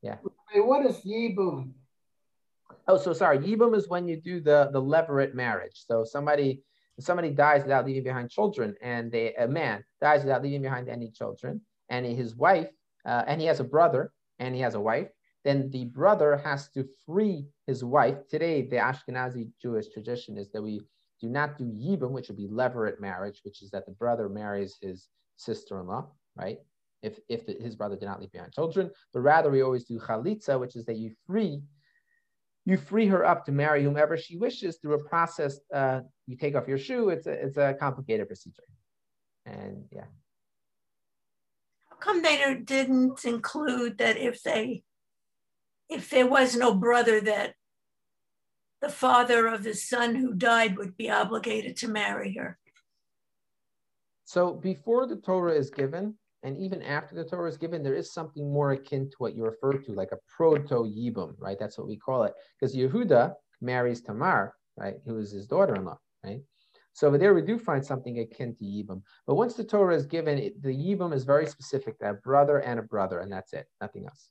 [0.01, 0.17] Yeah.
[0.51, 1.71] Hey, what is Yibum?
[2.87, 3.37] Oh, so sorry.
[3.37, 5.83] Yibum is when you do the, the levirate marriage.
[5.87, 6.63] So somebody
[6.99, 11.09] somebody dies without leaving behind children, and they, a man dies without leaving behind any
[11.09, 12.69] children, and his wife,
[13.05, 15.07] uh, and he has a brother, and he has a wife,
[15.43, 18.17] then the brother has to free his wife.
[18.29, 20.81] Today, the Ashkenazi Jewish tradition is that we
[21.19, 24.77] do not do yibum, which would be levirate marriage, which is that the brother marries
[24.81, 26.59] his sister-in-law, right?
[27.01, 29.99] If, if the, his brother did not leave behind children, but rather we always do
[29.99, 31.61] chalitza, which is that you free
[32.65, 35.59] you free her up to marry whomever she wishes through a process.
[35.73, 37.09] Uh, you take off your shoe.
[37.09, 38.63] It's a, it's a complicated procedure.
[39.45, 40.05] And yeah.
[41.89, 44.83] How come they didn't include that if they
[45.89, 47.53] if there was no brother that
[48.81, 52.57] the father of the son who died would be obligated to marry her.
[54.23, 58.13] So before the Torah is given, and even after the Torah is given, there is
[58.13, 61.57] something more akin to what you refer to, like a proto yibum, right?
[61.59, 62.33] That's what we call it.
[62.59, 66.41] Because Yehuda marries Tamar, right, who is his daughter-in-law, right?
[66.93, 69.01] So over there we do find something akin to yibum.
[69.27, 72.79] But once the Torah is given, it, the yibum is very specific, that brother and
[72.79, 74.29] a brother, and that's it, nothing else.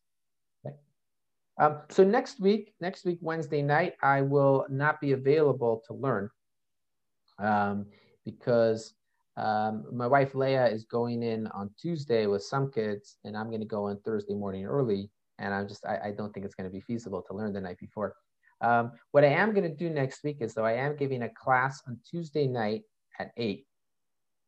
[1.60, 6.30] Um, so next week, next week, Wednesday night, I will not be available to learn
[7.38, 7.86] um,
[8.24, 8.94] because
[9.36, 13.60] um, my wife Leah is going in on Tuesday with some kids, and I'm going
[13.60, 15.10] to go in Thursday morning early.
[15.38, 17.60] And I'm just, I, I don't think it's going to be feasible to learn the
[17.60, 18.14] night before.
[18.60, 21.30] Um, what I am going to do next week is, though, I am giving a
[21.30, 22.82] class on Tuesday night
[23.18, 23.66] at 8.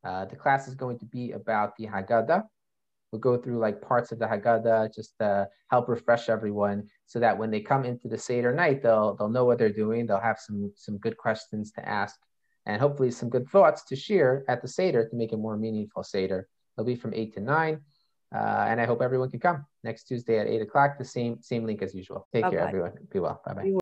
[0.04, 2.44] Uh, the class is going to be about the Haggadah,
[3.12, 7.36] We'll go through like parts of the Haggadah just to help refresh everyone so that
[7.36, 10.06] when they come into the Seder night, they'll, they'll know what they're doing.
[10.06, 12.16] They'll have some, some good questions to ask
[12.66, 16.02] and hopefully some good thoughts to share at the Seder to make it more meaningful
[16.02, 16.48] Seder.
[16.76, 17.80] It'll be from 8 to 9.
[18.34, 21.66] Uh, and I hope everyone can come next Tuesday at 8 o'clock, the same, same
[21.66, 22.26] link as usual.
[22.32, 22.56] Take Bye-bye.
[22.56, 22.92] care, everyone.
[23.12, 23.42] Be well.
[23.44, 23.62] Bye bye.